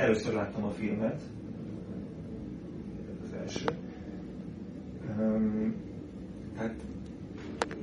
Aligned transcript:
először 0.00 0.34
láttam 0.34 0.64
a 0.64 0.70
filmet, 0.70 1.20
az 3.24 3.32
első. 3.42 3.64
Tehát 6.54 6.74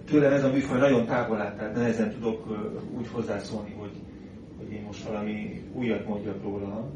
tőlem 0.05 0.33
ez 0.33 0.43
a 0.43 0.51
műfaj 0.51 0.79
nagyon 0.79 1.05
távol 1.05 1.41
áll, 1.41 1.55
tehát 1.55 1.75
nehezen 1.75 2.11
tudok 2.13 2.47
úgy 2.97 3.07
hozzászólni, 3.07 3.73
hogy, 3.79 3.91
hogy 4.57 4.71
én 4.71 4.83
most 4.83 5.03
valami 5.03 5.63
újat 5.73 6.07
mondjak 6.07 6.43
róla. 6.43 6.89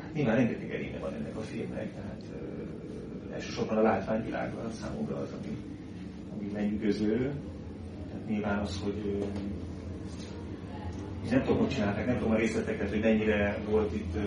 Hát 0.00 0.12
nyilván 0.14 0.36
rengeteg 0.36 0.70
erénye 0.70 0.98
van 0.98 1.12
ennek 1.14 1.36
a 1.36 1.40
filmnek, 1.40 1.92
tehát 1.94 2.22
elsősorban 3.32 3.76
a 3.78 3.82
látványvilága 3.82 4.70
számomra 4.70 5.16
az, 5.16 5.32
ami, 5.32 5.56
ami 6.36 6.52
lenyűgöző. 6.52 7.16
Tehát 8.10 8.28
nyilván 8.28 8.58
az, 8.58 8.80
hogy 8.84 9.24
nem 11.30 11.42
tudom, 11.42 11.58
hogy 11.58 11.68
csinálták, 11.68 12.06
nem 12.06 12.18
tudom 12.18 12.32
a 12.32 12.36
részleteket, 12.36 12.88
hogy 12.88 13.00
mennyire 13.00 13.58
volt 13.70 13.94
itt 13.94 14.14
uh, 14.14 14.22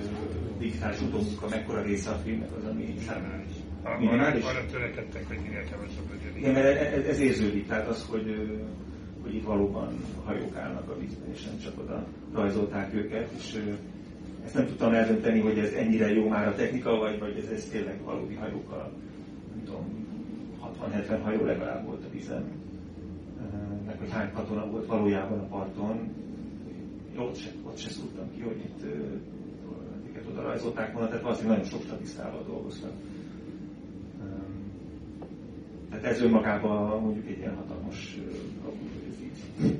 digitális 0.59 1.01
utómunka, 1.01 1.47
mekkora 1.49 1.81
része 1.81 2.09
a 2.09 2.15
filmnek 2.15 2.49
az, 2.57 2.65
ami 2.65 2.83
Minimális. 2.83 3.53
Minimális? 3.99 4.43
Arra 4.43 4.65
törekedtek, 4.65 5.27
hogy 5.27 5.39
minél 5.43 5.63
kevesebb 5.63 6.09
legyen. 6.11 6.37
Igen, 6.37 6.53
mert 6.53 6.93
ez, 6.93 7.05
ez 7.05 7.19
érződik, 7.19 7.67
tehát 7.67 7.87
az, 7.87 8.05
hogy, 8.09 8.57
hogy 9.21 9.35
itt 9.35 9.43
valóban 9.45 9.93
hajók 10.25 10.55
állnak 10.55 10.89
a 10.89 10.99
vízben, 10.99 11.29
és 11.33 11.43
nem 11.45 11.59
csak 11.63 11.79
oda 11.79 12.05
rajzolták 12.33 12.93
őket, 12.93 13.31
és 13.37 13.61
ezt 14.45 14.53
nem 14.53 14.65
tudtam 14.65 14.93
eldönteni, 14.93 15.39
hogy 15.39 15.57
ez 15.57 15.71
ennyire 15.71 16.13
jó 16.13 16.27
már 16.27 16.47
a 16.47 16.55
technika, 16.55 16.95
vagy, 16.95 17.19
vagy 17.19 17.37
ez, 17.37 17.51
ez 17.51 17.63
tényleg 17.63 18.01
valódi 18.03 18.35
hajókkal, 18.35 18.91
nem 19.55 19.63
tudom, 19.65 20.07
60-70 20.91 21.19
hajó 21.23 21.45
legalább 21.45 21.85
volt 21.85 22.03
a 22.03 22.09
vízen, 22.11 22.43
meg 23.85 23.99
hogy 23.99 24.11
hány 24.11 24.31
katona 24.33 24.65
volt 24.65 24.85
valójában 24.85 25.39
a 25.39 25.47
parton, 25.47 26.09
ott 27.23 27.37
se, 27.37 27.49
ott 27.63 27.77
se 27.77 27.89
szúrtam 27.89 28.31
ki, 28.35 28.41
hogy 28.41 28.57
itt 28.57 28.83
őket 30.07 30.27
oda 30.31 30.41
rajzolták 30.41 30.93
volna, 30.93 31.07
tehát 31.07 31.23
valószínűleg 31.23 31.57
nagyon 31.57 31.71
sok 31.71 31.83
statisztával 31.83 32.43
dolgoztak. 32.47 32.91
Tehát 35.89 36.05
ez 36.05 36.21
önmagában 36.21 37.01
mondjuk 37.01 37.27
egy 37.27 37.37
ilyen 37.37 37.55
hatalmas 37.55 38.17
kapus, 38.63 38.89
hogy 39.57 39.77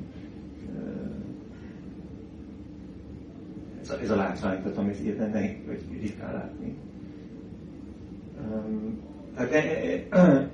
ez 3.82 3.90
a, 3.90 4.00
ez 4.00 4.10
a 4.10 4.16
látvány, 4.16 4.62
tehát 4.62 4.76
amit 4.76 5.00
ilyen 5.00 5.30
nehéz, 5.30 5.56
vagy 5.66 5.84
ritkán 6.00 6.32
látni. 6.32 6.76
Tehát 9.34 9.52
e, 9.52 9.58
e, 10.10 10.50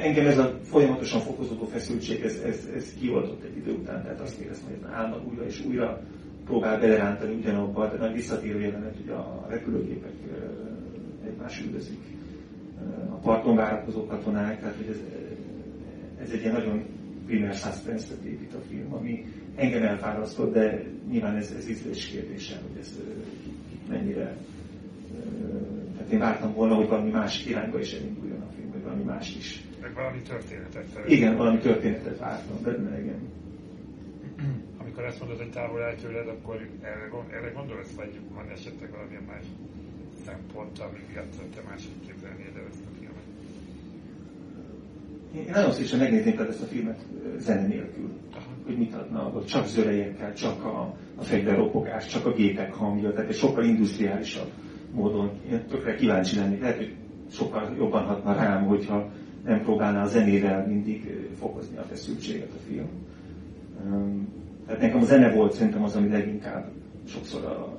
engem 0.00 0.26
ez 0.26 0.38
a 0.38 0.58
folyamatosan 0.62 1.20
fokozódó 1.20 1.64
feszültség, 1.64 2.22
ez, 2.22 2.36
ez, 2.44 2.68
ez 2.76 2.94
kioldott 3.00 3.42
egy 3.44 3.56
idő 3.56 3.72
után, 3.72 4.02
tehát 4.02 4.20
azt 4.20 4.40
éreztem, 4.40 4.68
hogy 4.68 4.90
állnak 4.92 5.28
újra 5.30 5.46
és 5.46 5.64
újra 5.64 6.00
próbál 6.44 6.80
belerántani 6.80 7.34
ugyanabba, 7.34 7.88
de 7.88 7.96
nagy 7.98 8.12
visszatérő 8.12 8.60
jelenet, 8.60 8.96
hogy 8.96 9.10
a 9.10 9.46
repülőgépek 9.48 10.12
egymás 11.26 11.60
üldözik 11.60 11.98
a 13.10 13.14
parton 13.14 13.56
várakozó 13.56 14.06
katonák, 14.06 14.60
tehát 14.60 14.76
hogy 14.76 14.86
ez, 14.88 15.00
ez 16.22 16.30
egy 16.30 16.40
ilyen 16.40 16.52
nagyon 16.52 16.84
primer 17.26 17.54
suspense 17.54 18.14
épít 18.24 18.54
a 18.54 18.60
film, 18.68 18.92
ami 18.94 19.24
engem 19.56 19.82
elfárasztott, 19.82 20.52
de 20.52 20.84
nyilván 21.10 21.36
ez, 21.36 21.54
ez 21.58 21.68
ízlés 21.68 22.06
kérdése, 22.06 22.60
hogy 22.62 22.80
ez 22.80 22.98
mennyire... 23.88 24.36
Tehát 25.96 26.12
én 26.12 26.18
vártam 26.18 26.52
volna, 26.52 26.74
hogy 26.74 26.88
valami 26.88 27.10
más 27.10 27.46
irányba 27.46 27.78
is 27.80 27.92
elinduljon 27.92 28.40
a 28.40 28.52
film, 28.56 28.70
vagy 28.72 28.82
valami 28.82 29.02
más 29.02 29.36
is. 29.36 29.62
Meg 29.82 29.94
valami 29.94 30.18
történetet. 30.18 30.86
Igen, 31.06 31.36
valami 31.36 31.58
történetet 31.58 32.18
vártam, 32.18 32.62
de 32.62 33.00
igen. 33.00 33.20
Amikor 34.80 35.04
ezt 35.04 35.18
mondod, 35.20 35.38
hogy 35.38 35.50
távol 35.50 35.82
áll 35.82 35.94
tőled, 35.94 36.28
akkor 36.28 36.68
erre, 36.82 37.08
erre 37.30 37.50
gondolsz, 37.54 37.94
vagy 37.96 38.20
van 38.34 38.48
esetleg 38.48 38.90
valamilyen 38.90 39.22
más 39.22 39.44
szempont, 40.24 40.78
ami 40.78 40.98
miatt 41.12 41.32
te 41.54 41.60
máshogy 41.68 42.00
képzelnéd 42.06 42.56
el 42.56 42.66
ezt 42.70 42.84
a 42.90 42.94
filmet? 42.98 43.22
Én 45.34 45.50
nagyon 45.52 45.72
szívesen 45.72 45.98
megnézném 45.98 46.34
tehát 46.34 46.50
ezt 46.50 46.62
a 46.62 46.66
filmet 46.66 47.00
zene 47.38 47.66
nélkül. 47.66 48.10
Aha. 48.32 48.50
Hogy 48.66 48.78
mit 48.78 48.94
adna, 48.94 49.18
hogy 49.18 49.44
csak 49.44 49.66
zörejekkel, 49.66 50.34
csak 50.34 50.64
a, 50.64 50.94
a 51.14 51.22
fegyverropogás, 51.22 52.06
csak 52.06 52.26
a 52.26 52.32
gépek 52.32 52.72
hangja, 52.72 53.12
tehát 53.12 53.30
egy 53.30 53.36
sokkal 53.36 53.64
industriálisabb 53.64 54.50
módon. 54.92 55.30
Én 55.50 55.66
tökre 55.66 55.94
kíváncsi 55.94 56.36
lennék. 56.36 56.60
Lehet, 56.60 56.76
hogy 56.76 56.94
sokkal 57.30 57.74
jobban 57.78 58.04
hatna 58.04 58.34
rám, 58.34 58.64
hogyha 58.64 59.10
nem 59.44 59.62
próbálná 59.62 60.02
a 60.02 60.06
zenével 60.06 60.66
mindig 60.66 61.28
fokozni 61.38 61.76
a 61.76 61.82
feszültséget 61.82 62.50
a 62.56 62.60
film. 62.68 62.88
Tehát 64.66 64.80
nekem 64.80 65.00
a 65.00 65.04
zene 65.04 65.32
volt 65.34 65.52
szerintem 65.52 65.82
az, 65.82 65.96
ami 65.96 66.08
leginkább 66.08 66.70
sokszor 67.08 67.44
a 67.44 67.78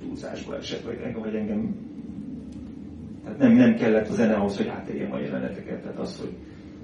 túlzásba 0.00 0.56
esett, 0.56 0.82
vagy 0.82 0.98
engem, 1.04 1.20
vagy 1.20 1.34
engem 1.34 1.74
tehát 3.24 3.38
nem, 3.38 3.52
nem 3.52 3.74
kellett 3.74 4.08
a 4.08 4.14
zene 4.14 4.34
ahhoz, 4.34 4.56
hogy 4.56 4.68
átérjem 4.68 5.12
a 5.12 5.18
jeleneteket, 5.18 5.80
tehát 5.82 5.98
az, 5.98 6.18
hogy 6.18 6.32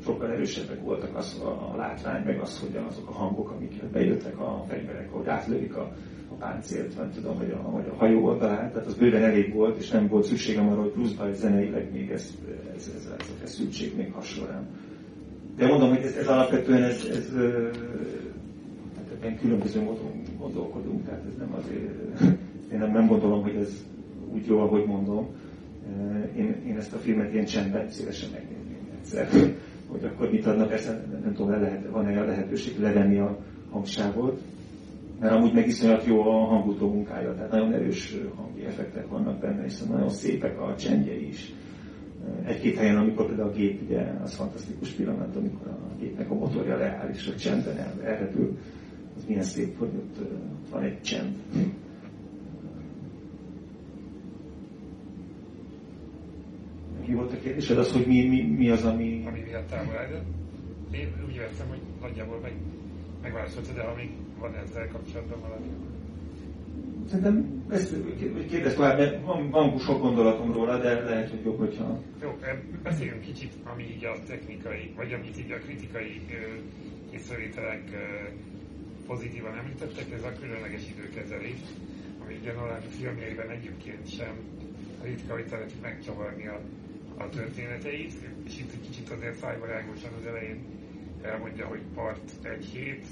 sokkal 0.08 0.32
erősebbek 0.32 0.80
voltak 0.82 1.16
az 1.16 1.42
a, 1.44 1.76
látvány, 1.76 2.22
meg 2.24 2.40
az, 2.40 2.60
hogy 2.60 2.80
azok 2.88 3.08
a 3.08 3.12
hangok, 3.12 3.50
amik 3.50 3.84
bejöttek 3.92 4.38
a 4.38 4.64
fegyverek, 4.68 5.12
hogy 5.12 5.28
átlövik 5.28 5.76
a, 5.76 5.92
a 6.28 6.34
páncélt, 6.34 6.94
vagy 6.94 7.10
tudom, 7.10 7.36
hogy 7.36 7.50
a, 7.50 7.70
vagy 7.70 7.88
a 7.92 7.96
hajó 7.96 8.24
oldalán, 8.24 8.70
tehát 8.72 8.86
az 8.86 8.94
bőven 8.94 9.22
elég 9.22 9.54
volt, 9.54 9.78
és 9.78 9.90
nem 9.90 10.08
volt 10.08 10.24
szükségem 10.24 10.68
arra, 10.68 10.80
hogy 10.80 10.90
pluszban 10.90 11.32
zeneileg 11.32 11.92
még 11.92 12.10
ez, 12.10 12.34
ez, 12.76 12.90
ez, 12.96 13.12
ez 13.18 13.28
a 13.28 13.32
feszültség 13.40 13.96
még 13.96 14.12
hasonlóan. 14.12 14.66
De 15.56 15.66
mondom, 15.66 15.88
hogy 15.88 16.04
ez, 16.04 16.16
ez 16.16 16.26
alapvetően 16.26 16.82
ez, 16.82 17.04
ez, 17.04 17.32
ebben 19.12 19.38
különböző 19.38 19.80
módon 19.82 20.22
gondolkodunk, 20.38 21.04
tehát 21.04 21.24
ez 21.28 21.34
nem 21.38 21.54
azért, 21.54 22.20
én 22.72 22.78
nem, 22.78 22.90
nem 22.92 23.06
gondolom, 23.06 23.42
hogy 23.42 23.56
ez 23.56 23.84
úgy 24.32 24.46
jó, 24.46 24.60
ahogy 24.60 24.84
mondom. 24.86 25.28
Én, 26.36 26.56
én 26.66 26.76
ezt 26.76 26.92
a 26.92 26.98
filmet 26.98 27.32
ilyen 27.32 27.44
csendben 27.44 27.90
szívesen 27.90 28.28
megnézném 28.32 28.88
egyszer, 28.98 29.28
hogy 29.90 30.04
akkor 30.04 30.30
mit 30.30 30.46
adnak, 30.46 30.68
persze 30.68 30.90
nem, 30.90 31.20
nem 31.22 31.34
tudom, 31.34 31.50
le 31.50 31.58
lehet, 31.58 31.90
van-e 31.90 32.20
a 32.20 32.24
lehetőség 32.24 32.80
levenni 32.80 33.18
a 33.18 33.38
hangsávot, 33.70 34.40
mert 35.20 35.34
amúgy 35.34 35.52
meg 35.52 35.66
iszonyat 35.66 36.04
jó 36.04 36.20
a 36.20 36.44
hangutó 36.44 36.92
munkája, 36.92 37.34
tehát 37.34 37.50
nagyon 37.50 37.72
erős 37.72 38.16
hangi 38.34 38.64
effektek 38.64 39.08
vannak 39.08 39.40
benne, 39.40 39.64
és 39.64 39.82
nagyon 39.82 40.08
szépek 40.08 40.60
a 40.60 40.74
csendjei 40.76 41.28
is. 41.28 41.52
Egy-két 42.44 42.76
helyen, 42.76 42.96
amikor 42.96 43.26
például 43.26 43.48
a 43.48 43.52
gép, 43.52 43.82
ugye, 43.82 44.00
az 44.22 44.34
fantasztikus 44.34 44.90
pillanat, 44.90 45.36
amikor 45.36 45.66
a 45.66 45.98
gépnek 46.00 46.30
a 46.30 46.34
motorja 46.34 46.76
leáll, 46.76 47.08
és 47.12 47.32
a 47.34 47.38
csendben 47.38 47.76
elrepül, 48.04 48.58
az 49.16 49.24
milyen 49.26 49.42
szép, 49.42 49.78
hogy 49.78 49.90
ott 49.96 50.16
van 50.70 50.82
egy 50.82 51.00
csend. 51.00 51.36
Mi 57.08 57.14
volt 57.14 57.32
a 57.32 57.38
kérdésed? 57.38 57.78
Az, 57.78 57.92
hogy 57.92 58.06
mi, 58.06 58.28
mi, 58.28 58.42
mi 58.42 58.70
az, 58.70 58.84
ami... 58.84 59.24
Ami 59.26 59.40
miatt 59.40 59.68
távol. 59.68 60.24
Én 60.92 61.12
úgy 61.28 61.34
értem, 61.34 61.68
hogy 61.68 61.78
nagyjából 62.00 62.38
meg, 62.42 62.52
megválaszoltad, 63.22 63.74
de 63.74 63.82
amíg 63.82 64.10
van 64.40 64.54
ezzel 64.54 64.88
kapcsolatban 64.88 65.40
valami. 65.40 65.66
Szerintem 67.10 67.64
ezt 67.70 67.94
kérdez 68.48 68.74
tovább, 68.74 68.98
mert 68.98 69.24
van, 69.24 69.50
van 69.50 69.78
sok 69.78 70.00
gondolatom 70.00 70.52
róla, 70.52 70.78
de 70.78 70.92
lehet, 71.00 71.30
hogy 71.30 71.44
jobb, 71.44 71.58
hogyha... 71.58 72.00
Jó, 72.22 72.38
beszéljünk 72.82 73.20
kicsit, 73.20 73.52
ami 73.64 73.82
így 73.82 74.04
a 74.04 74.16
technikai, 74.26 74.92
vagy 74.96 75.12
amit 75.12 75.38
így 75.38 75.50
a 75.50 75.58
kritikai 75.58 76.20
észrevételek 77.10 77.82
pozitívan 79.06 79.56
említettek, 79.56 80.12
ez 80.12 80.22
a 80.22 80.32
különleges 80.40 80.82
időkezelés, 80.96 81.60
ami 82.24 82.38
ugye 82.40 82.52
Nolan 82.52 82.80
filmjeiben 82.80 83.50
egyébként 83.50 84.10
sem 84.16 84.34
ritka, 85.02 85.32
hogy 85.34 85.46
szereti 85.48 85.74
megcsavarni 85.82 86.46
a, 86.46 86.60
a 87.18 87.28
történeteit, 87.28 88.12
és 88.44 88.58
itt 88.58 88.72
egy 88.72 88.80
kicsit 88.80 89.10
azért 89.10 89.38
szájbarágosan 89.38 90.12
az 90.18 90.26
elején 90.26 90.64
elmondja, 91.22 91.66
hogy 91.66 91.82
part 91.94 92.46
egy 92.46 92.64
hét, 92.64 93.06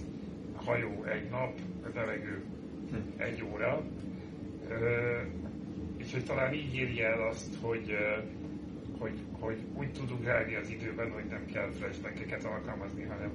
hajó 0.55 1.05
egy 1.05 1.28
nap, 1.31 1.53
levegő 1.94 2.45
egy 3.16 3.45
óra, 3.53 3.83
és 5.97 6.13
hogy 6.13 6.25
talán 6.25 6.54
így 6.54 6.75
írja 6.75 7.07
el 7.07 7.28
azt, 7.28 7.54
hogy, 7.60 7.97
hogy, 8.98 9.19
hogy 9.39 9.59
úgy 9.75 9.92
tudunk 9.92 10.25
ráni 10.25 10.54
az 10.54 10.69
időben, 10.71 11.10
hogy 11.10 11.25
nem 11.25 11.47
kell 11.53 11.71
flashbackeket 11.71 12.45
alkalmazni, 12.45 13.03
hanem, 13.03 13.30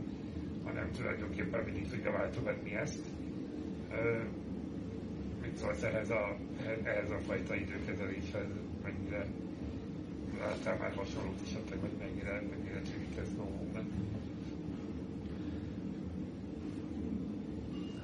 hanem 0.63 0.92
tulajdonképpen 0.92 1.63
mindig 1.63 1.90
tudja 1.90 2.12
váltogatni 2.12 2.75
ezt. 2.75 3.06
Mit 5.42 5.57
szólsz 5.57 5.84
ehhez 5.84 6.10
a, 6.10 6.38
ehhez 6.84 7.10
a 7.10 7.19
fajta 7.28 7.56
időkezeléshez, 7.56 8.48
mennyire 8.84 9.25
láttál 10.46 10.78
már 10.82 10.94
hasonlót 10.96 11.42
esetleg, 11.46 11.80
vagy 11.80 11.96
mennyire, 12.00 12.44
mennyire 12.52 12.82
tűnik 12.82 13.18
ez? 13.22 13.30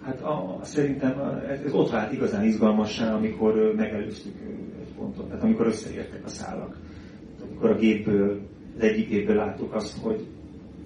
Hát 0.08 0.22
a, 0.22 0.60
szerintem 0.64 1.20
ez, 1.50 1.62
ez 1.62 1.74
ott 1.74 1.90
vált 1.90 2.14
igazán 2.14 2.46
izgalmassá, 2.46 3.14
amikor 3.16 3.74
megelőztük 3.76 4.36
egy 4.80 4.94
pontot, 4.98 5.28
tehát 5.28 5.44
amikor 5.44 5.66
összeértek 5.66 6.26
a 6.26 6.28
szálak. 6.28 6.78
Amikor 7.50 7.70
a 7.70 7.76
gépből, 7.76 8.42
az 8.76 8.84
egyik 8.84 9.10
gépből 9.10 9.36
láttuk 9.36 9.74
azt, 9.74 9.98
hogy 10.02 10.26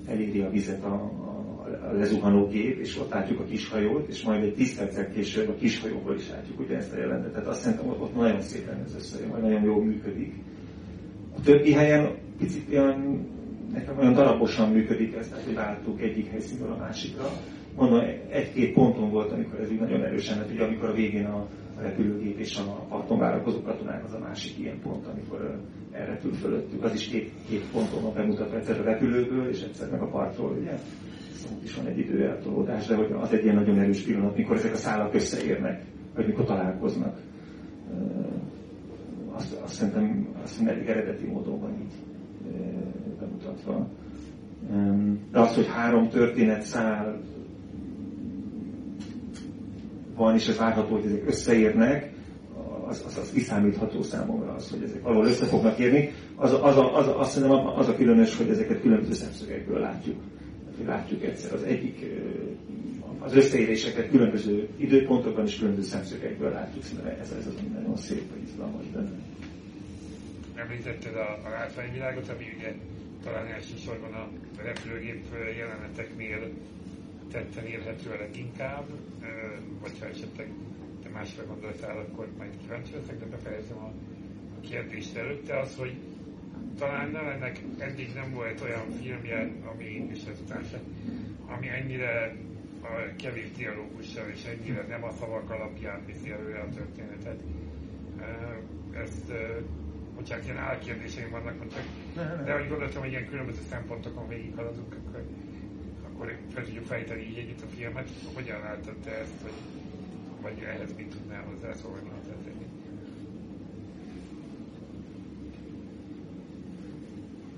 eléri 0.05 0.39
a 0.39 0.49
vizet 0.49 0.83
a, 0.83 0.93
a 0.93 1.91
lezuhanó 1.93 2.47
gép, 2.47 2.79
és 2.79 2.99
ott 2.99 3.11
látjuk 3.11 3.39
a 3.39 3.45
kishajót, 3.45 4.07
és 4.07 4.23
majd 4.23 4.43
egy 4.43 4.53
10 4.53 4.77
perccel 4.77 5.11
később 5.11 5.49
a 5.49 5.55
kishajóból 5.55 6.15
is 6.15 6.29
látjuk 6.29 6.59
ugye 6.59 6.75
ezt 6.75 6.93
a 6.93 6.97
jelentet. 6.97 7.31
Tehát 7.31 7.47
azt 7.47 7.61
szerintem 7.61 7.87
ott 7.87 8.15
nagyon 8.15 8.41
szépen 8.41 8.83
ez 8.85 8.95
összejön, 8.95 9.29
majd 9.29 9.43
nagyon 9.43 9.63
jól 9.63 9.83
működik. 9.83 10.33
Többi 11.43 11.73
helyen 11.73 12.09
picit 12.37 12.73
olyan, 12.73 13.27
nekem 13.73 13.97
olyan 13.97 14.13
darabosan 14.13 14.69
működik 14.69 15.15
ez, 15.15 15.27
tehát 15.27 15.43
hogy 15.43 15.55
váltuk 15.55 16.01
egyik 16.01 16.29
helyszínről 16.29 16.71
a 16.71 16.77
másikra. 16.77 17.29
Mondom, 17.75 17.99
egy-két 18.29 18.73
ponton 18.73 19.09
volt, 19.09 19.31
amikor 19.31 19.59
ez 19.59 19.71
így 19.71 19.79
nagyon 19.79 20.03
erősen, 20.03 20.37
mert 20.37 20.51
ugye 20.51 20.63
amikor 20.63 20.89
a 20.89 20.93
végén 20.93 21.25
a, 21.25 21.47
a 21.77 21.81
repülőgép 21.81 22.39
és 22.39 22.57
a 22.57 22.85
parton 22.89 23.19
várakozó 23.19 23.61
katonák 23.61 24.03
az 24.03 24.13
a 24.13 24.19
másik 24.19 24.59
ilyen 24.59 24.79
pont, 24.83 25.05
amikor 25.07 25.59
elrepül 25.91 26.33
fölöttük. 26.33 26.83
Az 26.83 26.93
is 26.93 27.07
két, 27.07 27.31
két 27.49 27.63
ponton 27.71 28.01
van 28.01 28.13
bemutatva 28.13 28.57
egyszer 28.57 28.79
a 28.79 28.83
repülőből, 28.83 29.49
és 29.49 29.61
egyszer 29.61 29.89
meg 29.89 30.01
a 30.01 30.07
partról, 30.07 30.51
ugye. 30.51 30.77
Szóval 31.33 31.57
is 31.63 31.75
van 31.75 31.85
egy 31.85 31.99
időeltolódás, 31.99 32.87
de 32.87 32.95
hogy 32.95 33.11
az 33.21 33.33
egy 33.33 33.43
ilyen 33.43 33.55
nagyon 33.55 33.79
erős 33.79 34.01
pillanat, 34.01 34.37
mikor 34.37 34.55
ezek 34.55 34.73
a 34.73 34.77
szálak 34.77 35.13
összeérnek, 35.13 35.81
vagy 36.15 36.25
mikor 36.25 36.45
találkoznak. 36.45 37.17
Azt, 39.41 39.53
azt 39.63 39.73
szerintem, 39.73 40.27
azt 40.43 40.51
szerintem 40.51 40.75
elég 40.75 40.89
eredeti 40.89 41.25
módon 41.25 41.59
van 41.59 41.73
így 41.81 41.93
bemutatva. 43.19 43.87
De 45.31 45.39
az, 45.39 45.55
hogy 45.55 45.67
három 45.67 46.09
történet 46.09 46.61
szál 46.61 47.21
van, 50.15 50.35
és 50.35 50.47
ez 50.47 50.57
várható, 50.57 50.95
hogy 50.95 51.05
ezek 51.05 51.27
összeérnek, 51.27 52.13
az, 52.87 53.03
az, 53.07 53.17
az 53.17 53.31
kiszámítható 53.33 54.01
számomra 54.01 54.53
az, 54.53 54.69
hogy 54.69 54.83
ezek 54.83 55.01
valahol 55.01 55.25
össze 55.25 55.45
fognak 55.45 55.79
érni. 55.79 56.11
Az, 56.35 56.53
az, 56.53 56.77
az, 56.77 56.77
az, 56.93 57.07
azt 57.07 57.33
hiszem 57.33 57.51
az 57.51 57.87
a 57.87 57.95
különös, 57.95 58.37
hogy 58.37 58.49
ezeket 58.49 58.81
különböző 58.81 59.13
szemszögekből 59.13 59.79
látjuk. 59.79 60.21
Látjuk 60.85 61.23
egyszer 61.23 61.53
az 61.53 61.63
egyik, 61.63 62.05
az 63.19 63.35
összeéréseket 63.35 64.09
különböző 64.09 64.67
időpontokban 64.77 65.45
és 65.45 65.57
különböző 65.57 65.87
szemszögekből 65.87 66.51
látjuk. 66.51 66.83
Szerintem 66.83 67.15
ez, 67.21 67.33
ez 67.39 67.47
az 67.47 67.53
nagyon 67.73 67.97
szép, 67.97 68.31
hogy 68.31 68.41
izgalmas 68.43 68.85
benne. 68.93 69.30
Említetted 70.61 71.15
a, 71.15 71.39
a 71.45 71.49
látványvilágot, 71.49 72.29
ami 72.29 72.53
ugye 72.57 72.73
talán 73.23 73.47
elsősorban 73.47 74.13
a 74.13 74.29
repülőgép 74.63 75.25
jeleneteknél 75.57 76.49
tetten 77.31 77.65
érhető 77.65 78.09
a 78.09 78.19
leginkább, 78.19 78.85
vagy 79.81 79.99
ha 79.99 80.05
esetleg 80.05 80.47
te 81.03 81.09
másra 81.09 81.45
gondoltál, 81.45 81.97
akkor 81.97 82.27
majd 82.37 82.49
kíváncsi 82.61 82.93
leszek, 82.93 83.19
de 83.19 83.25
befejezem 83.25 83.77
a, 83.77 83.91
a 84.57 84.59
kérdést 84.59 85.15
előtte, 85.15 85.59
az, 85.59 85.75
hogy 85.75 85.93
talán 86.77 87.11
nem 87.11 87.27
ennek 87.27 87.59
eddig 87.77 88.13
nem 88.13 88.33
volt 88.33 88.61
olyan 88.61 88.91
filmje, 89.01 89.51
ami, 89.73 90.07
és 90.13 90.19
ezután 90.31 90.63
se, 90.63 90.79
ami 91.45 91.67
ennyire 91.67 92.35
a 92.81 93.15
kevés 93.15 93.51
dialógussal 93.57 94.29
és 94.29 94.43
ennyire 94.43 94.85
nem 94.89 95.03
a 95.03 95.11
szavak 95.19 95.49
alapján 95.49 96.05
viszi 96.05 96.31
előre 96.31 96.59
a 96.59 96.69
történetet. 96.69 97.39
Ezt, 98.93 99.31
bocsánat, 100.21 100.45
ilyen 100.45 100.57
álkérdéseim 100.57 101.29
vannak, 101.29 101.55
csak, 101.73 101.85
de 102.45 102.53
hogy 102.53 102.67
gondoltam, 102.69 103.01
hogy 103.01 103.11
ilyen 103.11 103.29
különböző 103.29 103.61
szempontokon 103.69 104.27
végighaladunk, 104.27 104.95
akkor 104.99 105.23
akkor 106.21 106.37
fel 106.53 106.63
tudjuk 106.63 106.85
fejteni 106.85 107.21
így 107.21 107.37
együtt 107.37 107.61
a 107.61 107.75
filmet. 107.75 108.09
Hogyan 108.33 108.59
látod 108.59 108.95
te 109.03 109.11
ezt, 109.11 109.41
vagy, 109.43 109.51
vagy 110.41 110.63
ehhez 110.63 110.93
mit 110.97 111.07
tudnál 111.07 111.43
hozzászólni? 111.43 112.09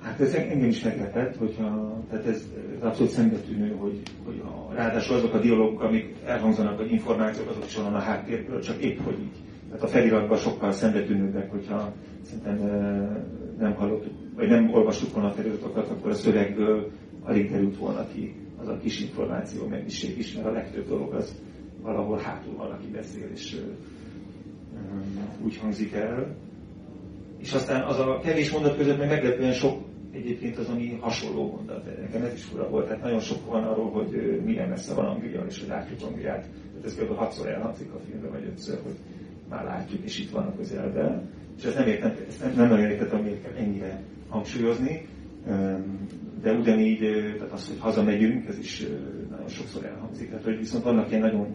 Hát 0.01 0.19
ez 0.19 0.33
engem 0.33 0.63
is 0.69 0.83
meglepett, 0.83 1.35
hogyha, 1.35 1.99
tehát 2.09 2.25
ez, 2.25 2.47
ez 2.77 2.83
abszolút 2.83 3.11
szembetűnő, 3.11 3.75
hogy, 3.75 4.01
hogy 4.25 4.39
a, 4.39 4.73
ráadásul 4.73 5.15
azok 5.15 5.33
a 5.33 5.39
dialógok, 5.39 5.81
amik 5.81 6.15
elhangzanak, 6.25 6.77
vagy 6.77 6.91
információk, 6.91 7.49
azok 7.49 7.65
is 7.65 7.75
van 7.75 7.95
a 7.95 7.99
háttérből, 7.99 8.61
csak 8.61 8.81
épp 8.81 8.99
hogy 8.99 9.19
így. 9.19 9.52
Tehát 9.73 9.87
a 9.87 9.91
feliratban 9.91 10.37
sokkal 10.37 10.71
szembetűnőbbek, 10.71 11.51
hogyha 11.51 11.93
szerintem 12.21 12.57
nem 13.59 13.73
hallottuk, 13.73 14.13
vagy 14.35 14.47
nem 14.47 14.73
olvastuk 14.73 15.13
volna 15.13 15.29
a 15.29 15.31
feliratokat, 15.31 15.89
akkor 15.89 16.11
a 16.11 16.13
szövegből 16.13 16.91
alig 17.23 17.51
derült 17.51 17.77
volna 17.77 18.07
ki 18.13 18.35
az 18.61 18.67
a 18.67 18.77
kis 18.77 19.01
információ 19.01 19.67
mennyiség 19.67 20.17
is, 20.17 20.33
mert 20.33 20.47
a 20.47 20.51
legtöbb 20.51 20.87
dolog 20.87 21.13
az 21.13 21.35
valahol 21.81 22.17
hátul 22.17 22.55
valaki 22.55 22.87
beszél, 22.87 23.27
és 23.33 23.59
úgy 25.43 25.57
hangzik 25.57 25.93
el. 25.93 26.35
És 27.37 27.53
aztán 27.53 27.83
az 27.83 27.99
a 27.99 28.19
kevés 28.23 28.51
mondat 28.51 28.77
között 28.77 28.97
meg 28.97 29.07
meglepően 29.07 29.53
sok 29.53 29.81
egyébként 30.11 30.57
az, 30.57 30.69
ami 30.69 30.97
hasonló 31.01 31.51
mondat. 31.51 31.85
Nekem 32.01 32.23
ez 32.23 32.33
is 32.33 32.43
fura 32.43 32.69
volt. 32.69 32.87
Tehát 32.87 33.03
nagyon 33.03 33.19
sok 33.19 33.45
van 33.45 33.63
arról, 33.63 33.89
hogy 33.89 34.41
milyen 34.45 34.69
messze 34.69 34.93
van 34.93 35.05
Anglia, 35.05 35.45
és 35.47 35.59
hogy 35.59 35.67
látjuk 35.67 36.01
Angliát. 36.01 36.45
Tehát 36.73 36.85
ez 36.85 36.95
kb. 36.95 37.15
hatszor 37.15 37.47
elhangzik 37.47 37.93
a 37.93 37.99
filmben, 37.99 38.31
vagy 38.31 38.45
ötször, 38.45 38.79
hogy 38.83 38.95
már 39.49 39.63
látjuk, 39.63 40.03
és 40.03 40.19
itt 40.19 40.29
van 40.29 40.45
a 40.45 40.55
közelben. 40.55 41.29
És 41.57 41.63
ezt 41.63 41.77
nem, 41.77 41.87
értem, 41.87 42.15
ezt 42.27 42.43
nem, 42.43 42.53
nem 42.55 42.69
nagyon 42.69 42.89
értettem, 42.89 43.23
kell 43.23 43.53
ennyire 43.57 44.01
hangsúlyozni 44.29 45.07
de 46.41 46.53
ugyanígy, 46.53 46.99
tehát 47.37 47.51
az, 47.51 47.67
hogy 47.67 47.79
hazamegyünk, 47.79 48.47
ez 48.47 48.57
is 48.57 48.85
nagyon 49.29 49.47
sokszor 49.47 49.85
elhangzik. 49.85 50.29
Tehát, 50.29 50.43
hogy 50.43 50.57
viszont 50.57 50.83
vannak 50.83 51.09
ilyen 51.09 51.21
nagyon 51.21 51.47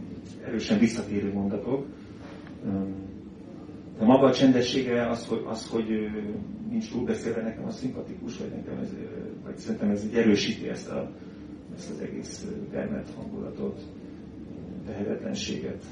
erősen 0.46 0.78
visszatérő 0.78 1.32
mondatok. 1.32 1.86
De 3.98 4.04
maga 4.04 4.26
a 4.26 4.32
csendessége 4.32 5.08
az, 5.08 5.26
hogy, 5.26 5.42
az, 5.46 5.68
hogy 5.70 5.86
nincs 6.70 6.90
túlbeszélve 6.90 7.42
nekem, 7.42 7.64
az 7.64 7.78
szimpatikus, 7.78 8.38
vagy 8.38 8.50
nekem 8.50 8.78
ez, 8.82 8.88
vagy 9.44 9.56
szerintem 9.56 9.90
ez 9.90 10.06
erősíti 10.14 10.68
ezt, 10.68 10.88
a, 10.90 11.10
ezt 11.76 11.90
az 11.90 12.00
egész 12.00 12.46
termet 12.70 13.08
hangulatot, 13.16 13.80
tehetetlenséget. 14.86 15.84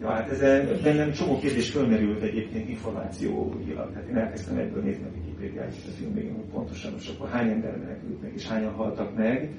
Ja, 0.00 0.10
hát 0.10 0.30
ez 0.30 0.40
bennem 0.82 1.12
csomó 1.12 1.38
kérdés 1.38 1.70
fölmerült 1.70 2.22
egyébként 2.22 2.68
információilag. 2.68 3.94
Hát 3.94 4.08
én 4.08 4.16
elkezdtem 4.16 4.56
ebből 4.56 4.82
nézni 4.82 5.04
a 5.04 5.16
Wikipédiát 5.16 5.74
a 5.86 5.90
film 5.98 6.14
végén, 6.14 6.34
hogy 6.34 6.50
pontosan 6.52 6.92
most 6.92 7.10
akkor 7.10 7.28
hány 7.28 7.50
ember 7.50 7.76
menekült 7.76 8.22
meg, 8.22 8.32
és 8.34 8.46
hányan 8.46 8.72
haltak 8.72 9.16
meg. 9.16 9.50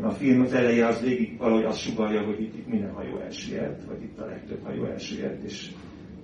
A 0.00 0.10
film 0.10 0.40
az 0.40 0.52
eleje 0.52 0.86
az 0.86 1.00
végig 1.00 1.38
valahogy 1.38 1.64
azt 1.64 1.80
sugalja, 1.80 2.24
hogy 2.24 2.40
itt, 2.40 2.54
itt 2.54 2.68
minden 2.68 2.92
hajó 2.92 3.18
elsüllyedt, 3.18 3.84
vagy 3.84 4.02
itt 4.02 4.18
a 4.18 4.26
legtöbb 4.26 4.64
hajó 4.64 4.84
elsüllyedt, 4.84 5.44
és 5.44 5.70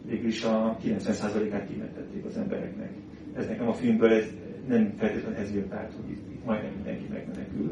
végül 0.08 0.28
is 0.28 0.44
a 0.44 0.78
90%-át 0.84 1.69
kimentették 1.69 2.24
az 2.24 2.36
embereknek. 2.36 2.90
Ez 3.36 3.46
nekem 3.46 3.69
a 3.69 3.72
filmből 3.72 4.12
ez 4.12 4.26
nem 4.69 4.94
feltétlenül 4.98 5.38
ez 5.38 5.54
jött 5.54 5.72
át, 5.72 5.92
hogy 5.96 6.10
itt, 6.10 6.32
itt 6.32 6.44
majdnem 6.44 6.72
mindenki 6.72 7.06
megmenekül 7.12 7.70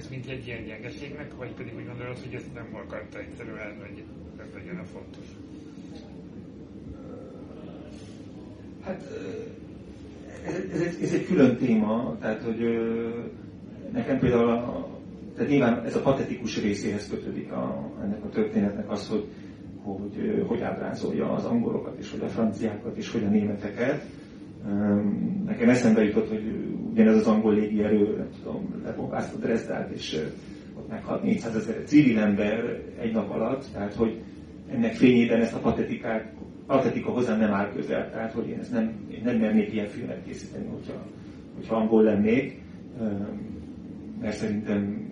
ez 0.00 0.08
mint 0.10 0.26
egy 0.28 0.46
ilyen 0.46 0.64
gyengeségnek, 0.64 1.36
vagy 1.36 1.52
pedig 1.52 1.72
úgy 1.76 1.86
gondolod, 1.86 2.18
hogy 2.18 2.34
ezt 2.34 2.54
nem 2.54 2.68
akarta 2.84 3.18
egyszerűen, 3.18 3.76
hogy 3.80 4.02
ez 4.38 4.46
legyen 4.54 4.76
a 4.76 4.84
fontos? 4.84 5.26
Hát 8.84 9.00
ez, 10.72 10.80
egy, 10.80 11.02
ez 11.02 11.12
egy 11.12 11.26
külön 11.26 11.56
téma, 11.56 12.16
tehát 12.20 12.42
hogy 12.42 12.60
nekem 13.92 14.18
például 14.18 14.50
a, 14.50 14.88
tehát 15.34 15.50
nyilván 15.50 15.84
ez 15.84 15.96
a 15.96 16.00
patetikus 16.00 16.62
részéhez 16.62 17.08
kötődik 17.08 17.52
a, 17.52 17.90
ennek 18.02 18.24
a 18.24 18.28
történetnek 18.28 18.90
az, 18.90 19.08
hogy 19.08 19.26
hogy, 19.82 20.44
hogy 20.46 20.60
ábrázolja 20.60 21.32
az 21.32 21.44
angolokat, 21.44 21.98
és 21.98 22.10
hogy 22.10 22.20
a 22.20 22.28
franciákat, 22.28 22.96
és 22.96 23.10
hogy 23.12 23.24
a 23.24 23.28
németeket. 23.28 24.04
Nekem 25.46 25.68
eszembe 25.68 26.04
jutott, 26.04 26.28
hogy 26.28 26.74
ugyanez 27.00 27.20
az 27.20 27.26
angol 27.26 27.54
légierő, 27.54 28.16
nem 28.16 28.28
tudom, 28.42 28.82
lebombázta 28.84 29.38
Dresdát, 29.38 29.90
és 29.90 30.20
ott 30.78 30.88
meghalt 30.88 31.22
400 31.22 31.56
ezer 31.56 31.82
civil 31.84 32.18
ember 32.18 32.80
egy 33.00 33.12
nap 33.12 33.30
alatt, 33.30 33.64
tehát 33.72 33.94
hogy 33.94 34.20
ennek 34.72 34.94
fényében 34.94 35.40
ezt 35.40 35.54
a 35.54 35.58
patetikát, 35.58 36.32
patetika 36.66 37.10
hozzám 37.10 37.38
nem 37.38 37.52
áll 37.52 37.72
közel, 37.72 38.10
tehát 38.10 38.32
hogy 38.32 38.48
én, 38.48 38.58
ezt 38.58 38.72
nem, 38.72 38.92
én 39.10 39.20
nem 39.24 39.36
mernék 39.36 39.72
ilyen 39.72 39.86
filmet 39.86 40.24
készíteni, 40.26 40.66
hogyha, 40.66 41.06
hogyha 41.56 41.76
angol 41.76 42.02
lennék, 42.02 42.60
mert 44.20 44.36
szerintem, 44.36 45.08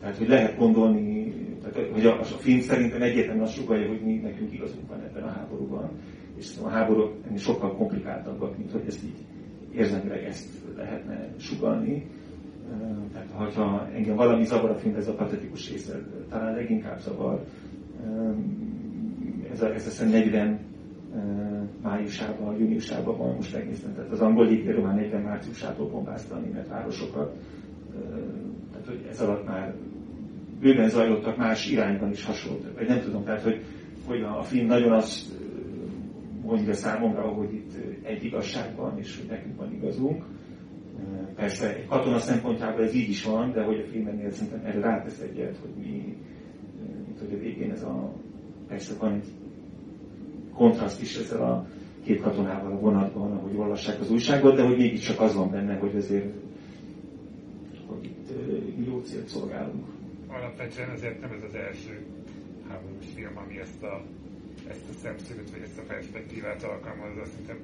tehát 0.00 0.16
hogy 0.16 0.28
lehet 0.28 0.58
gondolni, 0.58 1.34
tehát, 1.62 1.90
hogy 1.92 2.06
a, 2.06 2.20
a 2.20 2.24
film 2.24 2.60
szerintem 2.60 3.02
egyértelműen 3.02 3.46
azt 3.46 3.54
sugalja, 3.54 3.88
hogy 3.88 4.00
mi 4.00 4.14
nekünk 4.14 4.52
igazunk 4.52 4.88
van 4.88 5.00
ebben 5.00 5.22
a 5.22 5.30
háborúban, 5.30 5.90
és 6.38 6.46
a 6.62 6.68
háborúk 6.68 7.12
sokkal 7.36 7.76
komplikáltabbak, 7.76 8.58
mint 8.58 8.72
hogy 8.72 8.84
ezt 8.86 9.04
így 9.04 9.24
érzelmileg 9.74 10.24
ezt 10.24 10.48
lehetne 10.76 11.28
sugalni. 11.36 12.06
Tehát, 13.12 13.54
ha 13.54 13.88
engem 13.94 14.16
valami 14.16 14.44
zavar 14.44 14.70
a 14.70 14.74
film, 14.74 14.94
ez 14.94 15.08
a 15.08 15.14
patetikus 15.14 15.70
része, 15.70 16.02
talán 16.28 16.54
leginkább 16.54 16.98
zavar. 16.98 17.44
Ez 19.52 19.62
a, 19.62 19.74
ez 19.74 20.00
a 20.00 20.04
40 20.04 20.58
májusában, 21.82 22.58
júniusában 22.58 23.18
van, 23.18 23.34
most 23.34 23.52
megnéztem, 23.54 23.94
tehát 23.94 24.10
az 24.10 24.20
angol 24.20 24.46
légierő 24.46 24.80
már 24.80 24.94
40 24.94 25.22
márciusától 25.22 25.88
bombázta 25.88 26.34
a 26.34 26.38
német 26.38 26.68
városokat. 26.68 27.36
Tehát, 28.70 28.86
hogy 28.86 29.06
ez 29.10 29.20
alatt 29.20 29.46
már 29.46 29.74
bőven 30.60 30.88
zajlottak 30.88 31.36
más 31.36 31.70
irányban 31.70 32.10
is 32.10 32.24
hasonló, 32.24 32.58
vagy 32.76 32.88
nem 32.88 33.00
tudom, 33.00 33.24
tehát, 33.24 33.42
hogy, 33.42 33.64
hogy 34.06 34.22
a 34.22 34.42
film 34.42 34.66
nagyon 34.66 34.92
azt 34.92 35.28
mondja 36.50 36.74
számomra, 36.74 37.22
hogy 37.22 37.54
itt 37.54 37.72
egy 38.02 38.24
igazság 38.24 38.76
van, 38.76 38.98
és 38.98 39.18
hogy 39.18 39.28
nekünk 39.28 39.56
van 39.56 39.72
igazunk. 39.72 40.24
Persze 41.34 41.76
egy 41.76 41.86
katona 41.86 42.18
szempontjából 42.18 42.84
ez 42.84 42.94
így 42.94 43.08
is 43.08 43.24
van, 43.24 43.52
de 43.52 43.62
hogy 43.62 43.78
a 43.78 43.90
filmnél 43.90 44.30
szerintem 44.30 44.64
erre 44.64 44.80
rátesz 44.80 45.20
egyet, 45.20 45.56
hogy 45.56 45.70
mi, 45.82 46.16
mint 47.06 47.18
hogy 47.18 47.32
a 47.32 47.38
végén 47.38 47.70
ez 47.70 47.82
a, 47.82 48.12
persze 48.68 48.94
van 48.98 49.12
egy 49.12 49.28
kontraszt 50.54 51.02
is 51.02 51.16
ezzel 51.16 51.42
a 51.42 51.66
két 52.04 52.20
katonával 52.20 52.72
a 52.72 52.78
vonatban, 52.78 53.32
ahogy 53.32 53.56
olvassák 53.56 54.00
az 54.00 54.10
újságot, 54.10 54.56
de 54.56 54.62
hogy 54.62 54.76
mégiscsak 54.76 55.20
az 55.20 55.34
van 55.34 55.50
benne, 55.50 55.74
hogy 55.74 55.96
azért 55.96 56.34
hogy 57.86 58.04
itt 58.04 58.28
jó 58.86 58.98
célt 58.98 59.28
szolgálunk. 59.28 59.84
Alapvetően 60.28 60.90
azért 60.90 61.20
nem 61.20 61.32
ez 61.32 61.42
az 61.48 61.54
első 61.54 62.04
háborús 62.68 63.04
film, 63.14 63.36
ami 63.36 63.58
ezt 63.58 63.82
a, 63.82 64.02
ezt 64.70 64.88
a 64.90 64.98
szemszögöt, 65.02 65.50
vagy 65.50 65.62
ezt 65.62 65.78
a 65.78 65.82
perspektívát 65.82 66.62
alkalmazza. 66.62 67.24
Szerintem 67.26 67.58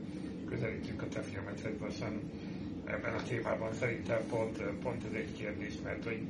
közelítünk 0.49 1.03
a 1.03 1.09
te 1.09 1.21
filmedhez 1.21 1.79
lassan 1.81 2.21
ebben 2.85 3.15
a 3.15 3.23
témában. 3.23 3.73
Szerintem 3.75 4.21
pont, 4.29 4.63
pont 4.83 5.05
ez 5.05 5.13
egy 5.13 5.33
kérdés, 5.37 5.75
mert 5.85 6.05
hogy 6.05 6.21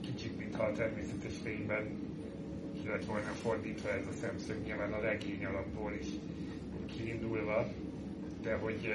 kicsit, 0.00 0.38
mintha 0.38 0.62
a 0.64 0.72
természetes 0.72 1.32
fényben 1.42 1.84
ki 2.82 2.88
lett 2.88 3.04
volna 3.04 3.30
fordítva 3.42 3.88
ez 3.92 4.06
a 4.06 4.16
szemszög, 4.20 4.56
nyilván 4.64 4.92
a 4.92 5.00
regény 5.00 5.44
alapból 5.44 5.92
is 6.00 6.06
kiindulva, 6.96 7.68
de 8.42 8.54
hogy, 8.54 8.92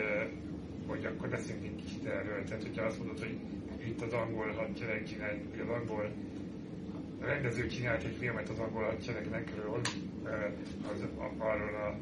hogy 0.88 1.06
akkor 1.06 1.30
beszéljünk 1.30 1.66
egy 1.66 1.84
kicsit 1.86 2.06
erről. 2.06 2.44
Tehát, 2.44 2.62
hogyha 2.64 2.86
azt 2.86 2.98
mondod, 2.98 3.20
hogy 3.20 3.38
itt 3.88 4.02
az 4.02 4.14
angol 4.14 4.52
hadsereg 4.52 5.06
csinált, 5.08 5.38
vagy 5.52 5.60
az 5.60 5.70
angol 5.82 6.12
a 7.22 7.26
rendező 7.26 7.68
csinált 7.68 8.04
egy 8.04 8.16
filmet 8.20 8.50
az 8.50 8.60
angol 8.60 8.84
hadseregekről, 8.84 9.70
az, 10.92 11.04
arról 11.38 11.76
a 11.76 11.98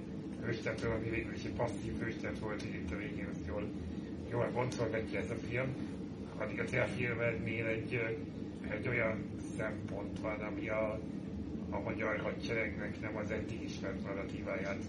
hőstetről, 0.46 0.92
ami 0.92 1.10
végül 1.10 1.34
is 1.34 1.44
egy 1.44 1.54
passzív 1.54 2.00
hőstet 2.00 2.40
volt, 2.40 2.62
hogy 2.62 2.74
itt 2.74 2.92
a 2.92 2.98
végén 2.98 3.28
azt 3.32 3.48
jól, 3.48 3.64
jól 4.32 4.50
boncolgatja 4.54 5.20
ez 5.20 5.30
a 5.30 5.36
film, 5.50 5.68
addig 6.38 6.60
a 6.60 6.64
te 6.64 6.84
egy, 7.48 8.20
egy 8.70 8.88
olyan 8.88 9.24
szempont 9.58 10.20
van, 10.20 10.40
ami 10.40 10.70
a, 10.70 11.00
a 11.70 11.80
magyar 11.80 12.20
hadseregnek 12.20 13.02
nem 13.02 13.16
az 13.16 13.32
eddig 13.32 13.64
ismert 13.64 14.04
narratíváját, 14.04 14.84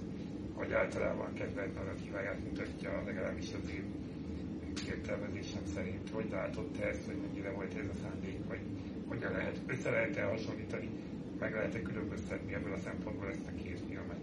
vagy 0.55 0.73
általában 0.73 1.35
kedvelt 1.35 1.75
narratíváját 1.75 2.45
mutatja, 2.45 3.03
legalábbis 3.07 3.49
az 3.63 3.71
én 3.71 3.85
értelmezésem 4.89 5.63
szerint. 5.75 6.11
Hogy 6.11 6.29
látod 6.31 6.67
te 6.71 6.89
ezt, 6.89 7.07
hogy 7.07 7.17
mennyire 7.27 7.51
volt 7.51 7.75
ez 7.75 7.87
a 7.87 7.99
szándék, 8.03 8.39
vagy 8.49 8.61
hogyan 9.09 9.33
lehet, 9.33 9.61
össze 9.67 9.91
lehet-e 9.91 10.25
hasonlítani, 10.25 10.89
meg 11.39 11.53
lehet-e 11.53 11.83
különböztetni 11.83 12.55
ebből 12.55 12.73
a 12.73 12.79
szempontból 12.79 13.29
ezt 13.29 13.47
a 13.47 13.63
két 13.63 13.81
filmet? 13.89 14.21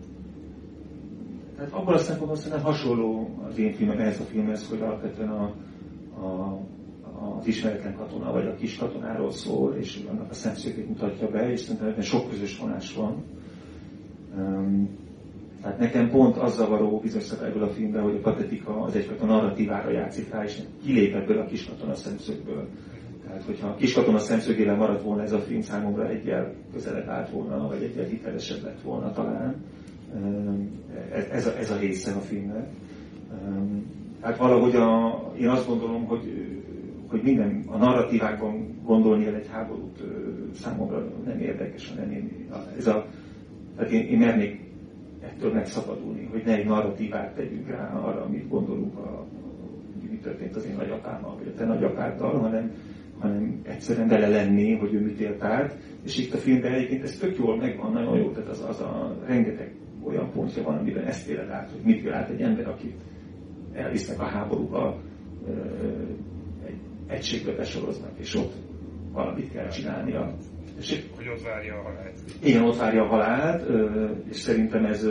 Tehát 1.55 1.71
abban 1.71 1.93
a 1.93 1.97
szempontból 1.97 2.37
szerintem 2.37 2.63
hasonló 2.63 3.39
az 3.49 3.57
én 3.57 3.73
filmem 3.73 3.99
ehhez 3.99 4.19
a 4.19 4.23
filmhez, 4.23 4.69
hogy 4.69 4.81
alapvetően 4.81 5.29
a, 5.29 5.55
a, 6.21 6.59
az 7.37 7.47
ismeretlen 7.47 7.95
katona 7.95 8.31
vagy 8.31 8.47
a 8.47 8.55
kis 8.55 8.77
katonáról 8.77 9.31
szól, 9.31 9.75
és 9.75 9.99
annak 10.09 10.29
a 10.29 10.33
szemszögét 10.33 10.87
mutatja 10.87 11.29
be, 11.29 11.51
és 11.51 11.59
szerintem 11.59 11.87
ebben 11.87 12.01
sok 12.01 12.29
közös 12.29 12.57
vonás 12.57 12.93
van. 12.93 13.23
Um, 14.37 15.01
tehát 15.61 15.79
nekem 15.79 16.09
pont 16.09 16.37
az 16.37 16.55
zavaró 16.55 16.99
bizonyos 16.99 17.31
ebből 17.31 17.63
a 17.63 17.69
filmben, 17.69 18.03
hogy 18.03 18.15
a 18.15 18.19
patetika 18.19 18.81
az 18.81 18.95
egyfajta 18.95 19.25
narratívára 19.25 19.91
játszik 19.91 20.29
rá, 20.29 20.43
és 20.43 20.59
kilép 20.83 21.13
ebből 21.13 21.39
a 21.39 21.45
kis 21.45 21.65
katona 21.65 21.95
szemszögből. 21.95 22.67
Tehát, 23.33 23.47
hogyha 23.47 23.67
a 23.67 23.75
kiskatona 23.75 24.19
szemszögével 24.19 24.75
maradt 24.75 25.01
volna 25.01 25.21
ez 25.21 25.31
a 25.31 25.39
film 25.39 25.61
számomra 25.61 26.09
egyel 26.09 26.53
közelebb 26.73 27.07
állt 27.07 27.29
volna, 27.29 27.67
vagy 27.67 27.83
egyel 27.83 28.05
hitelesebb 28.05 28.63
lett 28.63 28.81
volna 28.81 29.11
talán. 29.11 29.55
Ez 31.31 31.47
a, 31.47 31.57
ez 31.57 31.71
a 31.71 31.77
része 31.77 32.11
a 32.11 32.19
filmnek. 32.19 32.67
Hát 34.21 34.37
valahogy 34.37 34.75
a, 34.75 35.19
én 35.39 35.47
azt 35.47 35.67
gondolom, 35.67 36.05
hogy, 36.05 36.47
hogy 37.07 37.21
minden 37.21 37.63
a 37.67 37.77
narratívákban 37.77 38.81
gondolni 38.83 39.25
el 39.25 39.35
egy 39.35 39.47
háborút 39.51 40.03
számomra 40.55 41.07
nem 41.25 41.39
érdekes, 41.39 41.89
hanem 41.89 42.11
én, 42.11 42.49
ez 42.77 42.87
a, 42.87 43.05
tehát 43.75 43.91
én, 43.91 44.07
én 44.07 44.17
mernék 44.17 44.59
ettől 45.21 45.53
megszabadulni, 45.53 46.29
hogy 46.31 46.43
ne 46.45 46.55
egy 46.55 46.65
narratívát 46.65 47.35
tegyünk 47.35 47.67
rá 47.67 47.93
arra, 47.93 48.21
amit 48.23 48.49
gondolunk, 48.49 48.97
a, 48.97 49.25
mi 50.09 50.17
történt 50.17 50.55
az 50.55 50.65
én 50.65 50.75
nagyapámmal, 50.75 51.35
vagy 51.37 51.47
a 51.47 51.57
te 51.57 51.65
nagyapáddal, 51.65 52.39
hanem, 52.39 52.71
hanem 53.23 53.61
egyszerűen 53.63 54.07
bele 54.07 54.27
lenni, 54.27 54.75
hogy 54.75 54.93
ő 54.93 54.99
mit 54.99 55.19
élt 55.19 55.43
át, 55.43 55.77
és 56.03 56.17
itt 56.17 56.33
a 56.33 56.37
filmben 56.37 56.73
egyébként 56.73 57.03
ez 57.03 57.17
tök 57.17 57.37
jól 57.37 57.57
megvan, 57.57 57.91
nagyon 57.91 58.17
jó, 58.17 58.31
tehát 58.31 58.49
az, 58.49 58.65
az 58.67 58.81
a 58.81 59.17
rengeteg 59.25 59.71
olyan 60.03 60.31
pontja 60.31 60.63
van, 60.63 60.77
amiben 60.77 61.03
ezt 61.03 61.29
éled 61.29 61.49
át, 61.49 61.71
hogy 61.71 61.81
mit 61.83 62.03
él 62.03 62.13
át 62.13 62.29
egy 62.29 62.41
ember, 62.41 62.67
akit 62.67 62.95
elvisznek 63.73 64.19
a 64.19 64.25
háborúba, 64.25 65.01
egy 66.65 66.77
egységbe 67.07 67.55
besoroznak, 67.55 68.11
és 68.19 68.35
ott 68.35 68.53
valamit 69.11 69.51
kell 69.51 69.67
csinálnia. 69.67 70.35
És 70.77 71.03
hogy 71.15 71.27
ott 71.27 71.41
várja 71.41 71.73
a 71.73 71.81
halált. 71.81 72.19
Igen, 72.43 72.63
ott 72.63 72.77
várja 72.77 73.03
a 73.03 73.07
halált, 73.07 73.69
és 74.29 74.35
szerintem 74.35 74.85
ez, 74.85 75.07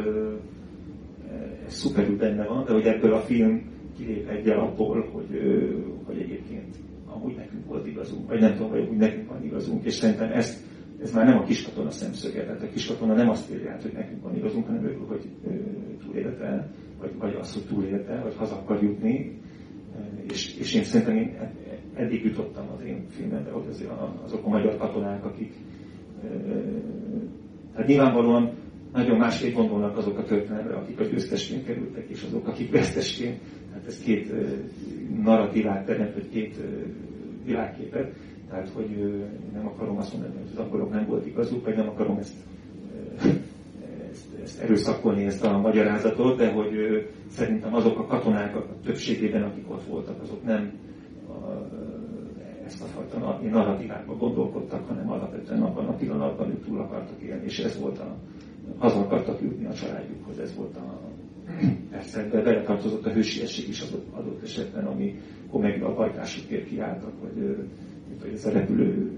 ez 1.67 1.75
szuperül 1.75 2.17
benne 2.17 2.47
van, 2.47 2.65
de 2.65 2.73
hogy 2.73 2.87
ebből 2.87 3.13
a 3.13 3.21
film 3.21 3.71
kilép 3.97 4.29
egyel 4.29 4.59
abból, 4.59 5.09
hogy, 5.13 5.41
hogy 6.05 6.19
egyébként 6.19 6.62
amúgy 7.23 7.37
nekünk 7.37 7.67
volt 7.67 7.87
igazunk, 7.87 8.29
vagy 8.29 8.41
nem 8.41 8.53
tudom, 8.53 8.71
vagy 8.71 8.89
úgy 8.91 8.97
nekünk 8.97 9.29
van 9.29 9.45
igazunk, 9.45 9.85
és 9.85 9.95
szerintem 9.95 10.33
ezt, 10.33 10.61
ez 11.03 11.13
már 11.13 11.27
nem 11.27 11.39
a 11.39 11.45
kiskatona 11.45 11.91
szemszöge, 11.91 12.45
tehát 12.45 12.63
a 12.63 12.69
kiskatona 12.69 13.15
nem 13.15 13.29
azt 13.29 13.51
írja 13.51 13.79
hogy 13.83 13.93
nekünk 13.93 14.23
van 14.23 14.37
igazunk, 14.37 14.67
hanem 14.67 14.85
ő, 14.85 14.99
hogy 15.09 15.29
túlélte, 16.05 16.71
vagy, 17.01 17.11
vagy 17.19 17.37
az, 17.41 17.53
hogy 17.53 17.63
túlélte, 17.63 18.21
vagy 18.23 18.35
haza 18.37 18.57
akar 18.57 18.83
jutni, 18.83 19.41
és, 20.31 20.57
és 20.59 20.75
én 20.75 20.83
szerintem 20.83 21.17
én 21.17 21.37
eddig 21.95 22.25
jutottam 22.25 22.69
az 22.77 22.85
én 22.87 23.07
filmembe, 23.09 23.51
hogy 23.51 23.67
azért 23.69 23.91
azok 24.25 24.45
a 24.45 24.49
magyar 24.49 24.77
katonák, 24.77 25.25
akik 25.25 25.53
tehát 27.73 27.87
nyilvánvalóan 27.87 28.53
nagyon 28.93 29.19
másképp 29.19 29.55
gondolnak 29.55 29.97
azok 29.97 30.19
a 30.19 30.25
történelemre, 30.25 30.75
akik 30.75 31.01
a 31.01 31.05
győztesként 31.05 31.65
kerültek, 31.65 32.09
és 32.09 32.23
azok, 32.23 32.49
akik 32.49 32.71
vesztesként. 32.71 33.41
Hát 33.73 33.87
ez 33.87 34.03
két 34.03 34.33
narratívát 35.23 35.87
teremt, 35.87 36.15
vagy 36.15 36.29
két 36.29 36.57
világképet. 37.45 38.13
Tehát, 38.49 38.69
hogy 38.69 39.23
nem 39.53 39.67
akarom 39.67 39.97
azt 39.97 40.13
mondani, 40.13 40.35
hogy 40.35 40.51
az 40.53 40.65
angolok 40.65 40.91
nem 40.91 41.07
volt 41.07 41.27
igazuk, 41.27 41.65
vagy 41.65 41.77
nem 41.77 41.89
akarom 41.89 42.19
ezt, 42.19 42.35
ezt, 44.11 44.27
ezt 44.43 44.61
erőszakolni, 44.61 45.25
ezt 45.25 45.45
a 45.45 45.59
magyarázatot, 45.59 46.37
de 46.37 46.53
hogy 46.53 46.71
szerintem 47.31 47.75
azok 47.75 47.99
a 47.99 48.07
katonák 48.07 48.57
a 48.57 48.67
többségében, 48.85 49.43
akik 49.43 49.71
ott 49.71 49.85
voltak, 49.85 50.23
azok 50.23 50.45
nem 50.45 50.73
ezt 52.67 52.83
a 52.83 52.85
fajta 52.85 53.41
narratívákban 53.51 54.19
gondolkodtak, 54.19 54.89
hanem 54.89 55.11
alapvetően 55.11 55.63
abban 55.63 55.87
a 55.87 55.95
pillanatban 55.95 56.51
ők 56.51 56.65
túl 56.65 56.81
akartak 56.81 57.21
élni, 57.23 57.45
és 57.45 57.59
ez 57.59 57.81
volt 57.81 57.99
a, 57.99 58.17
haza 58.79 59.01
akartak 59.01 59.41
jutni 59.41 59.67
a 59.67 59.73
családjukhoz, 59.73 60.39
ez 60.39 60.55
volt 60.57 60.77
a 60.77 61.01
persze, 61.91 62.29
de 62.29 62.43
beletartozott 62.43 63.07
a 63.07 63.13
hősiesség 63.13 63.69
is 63.69 63.81
adott, 63.81 64.07
adott 64.13 64.43
esetben, 64.43 64.85
ami 64.85 65.21
meg 65.53 65.83
a 65.83 65.95
bajtásukért 65.95 66.69
kiálltak, 66.69 67.13
vagy 67.21 67.57
hogy 68.23 68.33
ez 68.33 68.47
a 68.47 68.51
repülő 68.51 69.11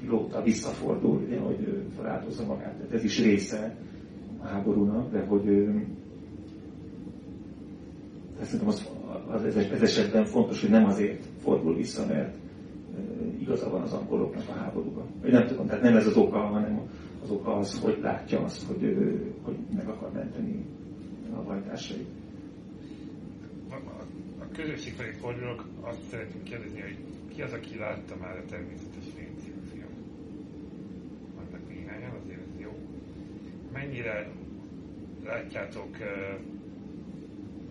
pilóta 0.00 0.42
visszafordul, 0.42 1.26
hogy 1.44 1.82
feláldozza 1.96 2.46
magát. 2.46 2.74
Tehát 2.74 2.92
ez 2.92 3.04
is 3.04 3.22
része 3.22 3.76
a 4.42 4.46
háborúnak, 4.46 5.12
de 5.12 5.20
hogy 5.20 5.68
szerintem 8.40 8.68
az, 8.68 8.88
az 9.30 9.44
ez, 9.44 9.56
ez 9.56 9.82
esetben 9.82 10.24
fontos, 10.24 10.60
hogy 10.60 10.70
nem 10.70 10.84
azért 10.84 11.24
fordul 11.38 11.76
vissza, 11.76 12.06
mert 12.06 12.36
igaza 13.40 13.70
van 13.70 13.82
az 13.82 13.92
angoloknak 13.92 14.48
a 14.48 14.52
háborúban. 14.52 15.06
Vagy 15.22 15.30
nem 15.30 15.46
tudom, 15.46 15.66
tehát 15.66 15.82
nem 15.82 15.96
ez 15.96 16.06
az 16.06 16.16
oka, 16.16 16.38
hanem 16.38 16.80
az 17.22 17.30
oka 17.30 17.56
az, 17.56 17.80
hogy 17.80 17.98
látja 18.02 18.40
azt, 18.40 18.66
hogy, 18.66 18.96
hogy 19.42 19.56
meg 19.76 19.88
akar 19.88 20.12
menteni 20.12 20.64
a 21.38 21.42
bajtársait. 21.42 22.06
A, 23.70 23.74
a, 23.74 24.06
a 24.38 24.48
közösség 24.52 24.92
felé 24.92 25.10
fordulok, 25.10 25.68
azt 25.80 26.02
szeretném 26.10 26.42
kérdezni, 26.42 26.80
hogy 26.80 26.96
ki 27.34 27.42
az, 27.42 27.52
aki 27.52 27.76
látta 27.78 28.16
már 28.16 28.36
a 28.36 28.44
természetes 28.44 29.04
fény 29.16 29.34
című 29.42 29.66
film? 29.72 29.94
Vannak 31.34 31.68
néhányan, 31.68 32.10
azért 32.24 32.40
ez 32.40 32.60
jó. 32.60 32.78
Mennyire 33.72 34.28
látjátok, 35.24 35.96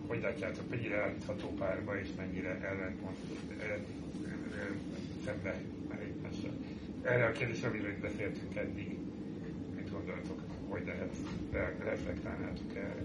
hogy 0.06 0.20
látjátok, 0.20 0.70
mennyire 0.70 1.02
állítható 1.02 1.48
párba, 1.48 2.00
és 2.00 2.08
mennyire 2.16 2.60
ellentmond, 2.60 3.16
szembe 5.24 5.60
egymással. 6.00 6.52
Erre 7.02 7.26
a 7.26 7.32
kérdésre, 7.32 7.68
amiről 7.68 8.00
beszéltünk 8.00 8.56
eddig, 8.56 8.98
mit 9.76 9.90
gondoltok, 9.90 10.40
hogy 10.68 10.82
lehet, 10.86 11.16
reflektálnátok 11.84 12.74
erre? 12.76 13.04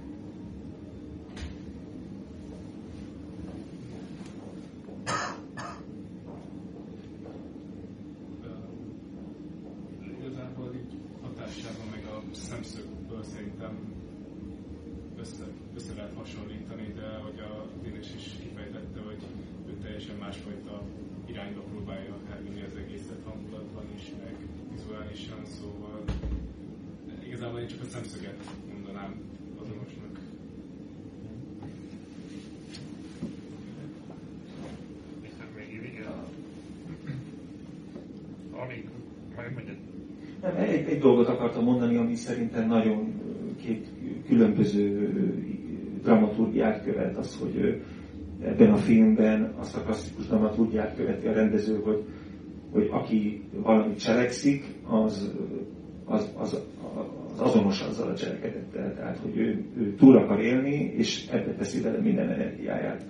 Igazából 10.19 10.73
így 10.75 10.93
hatásában 11.21 11.87
meg 11.91 12.05
a 12.05 12.23
szemszögből 12.33 13.23
szerintem 13.23 13.77
össze, 15.17 15.43
össze 15.75 15.93
lehet 15.95 16.13
hasonlítani, 16.33 16.93
de 16.95 17.07
hogy 17.23 17.39
a 17.39 17.67
Dénes 17.83 18.07
is 18.15 18.25
kifejtette, 18.41 18.99
hogy 19.05 19.21
ő 19.69 19.71
teljesen 19.83 20.15
másfajta 20.15 20.81
irányba 21.25 21.61
próbálja 21.61 22.15
elvinni 22.35 22.61
az 22.61 22.75
egészet 22.83 23.21
hangulatban 23.25 23.85
is, 23.95 24.03
meg 24.23 24.35
vizuálisan, 24.75 25.41
szóval 25.57 26.03
igazából 27.27 27.59
én 27.59 27.67
csak 27.67 27.81
a 27.81 27.85
szemszöget 27.85 28.39
mondanám 28.73 29.11
azonosnak. 29.61 30.11
Nem, 40.41 40.55
egy, 40.55 40.87
egy 40.89 40.99
dolgot 40.99 41.27
akartam 41.27 41.63
mondani, 41.63 41.95
ami 41.95 42.15
szerintem 42.15 42.67
nagyon 42.67 43.13
két 43.61 43.87
különböző 44.27 45.11
dramaturgiát 46.03 46.83
követ, 46.83 47.17
az, 47.17 47.37
hogy 47.41 47.81
ebben 48.43 48.71
a 48.71 48.77
filmben 48.77 49.53
azt 49.59 49.77
a 49.77 49.81
klasszikus 49.81 50.27
dramaturgiát 50.27 50.95
követi 50.95 51.27
a 51.27 51.33
rendező, 51.33 51.81
hogy, 51.83 52.03
hogy 52.71 52.89
aki 52.91 53.43
valamit 53.61 53.99
cselekszik, 53.99 54.63
az, 54.87 55.33
az, 56.05 56.29
az, 56.37 56.61
az 57.33 57.41
azonos 57.41 57.81
azzal 57.81 58.09
a 58.09 58.15
cselekedettel. 58.15 58.93
Tehát, 58.95 59.17
hogy 59.17 59.37
ő, 59.37 59.65
ő 59.77 59.95
túl 59.95 60.17
akar 60.17 60.39
élni, 60.39 60.93
és 60.97 61.27
ebbe 61.31 61.53
teszi 61.53 61.81
vele 61.81 61.97
minden 61.97 62.29
energiáját. 62.29 63.05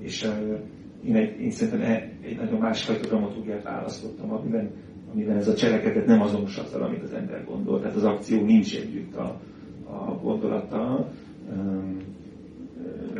És 0.00 0.24
uh, 0.24 0.58
én, 1.04 1.16
egy, 1.16 1.40
én 1.40 1.50
szerintem 1.50 1.90
e, 1.90 2.10
egy 2.22 2.36
nagyon 2.36 2.60
másfajta 2.60 3.06
dramaturgiát 3.06 3.62
választottam, 3.62 4.32
amiben, 4.32 4.70
amiben 5.12 5.36
ez 5.36 5.48
a 5.48 5.54
cselekedet 5.54 6.06
nem 6.06 6.20
azonos 6.20 6.56
azzal, 6.56 6.82
amit 6.82 7.02
az 7.02 7.12
ember 7.12 7.44
gondol. 7.44 7.80
Tehát 7.80 7.96
az 7.96 8.04
akció 8.04 8.44
nincs 8.44 8.76
együtt 8.76 9.14
a, 9.16 9.40
a 9.84 10.18
gondolattal. 10.22 11.12
Um, 11.50 11.96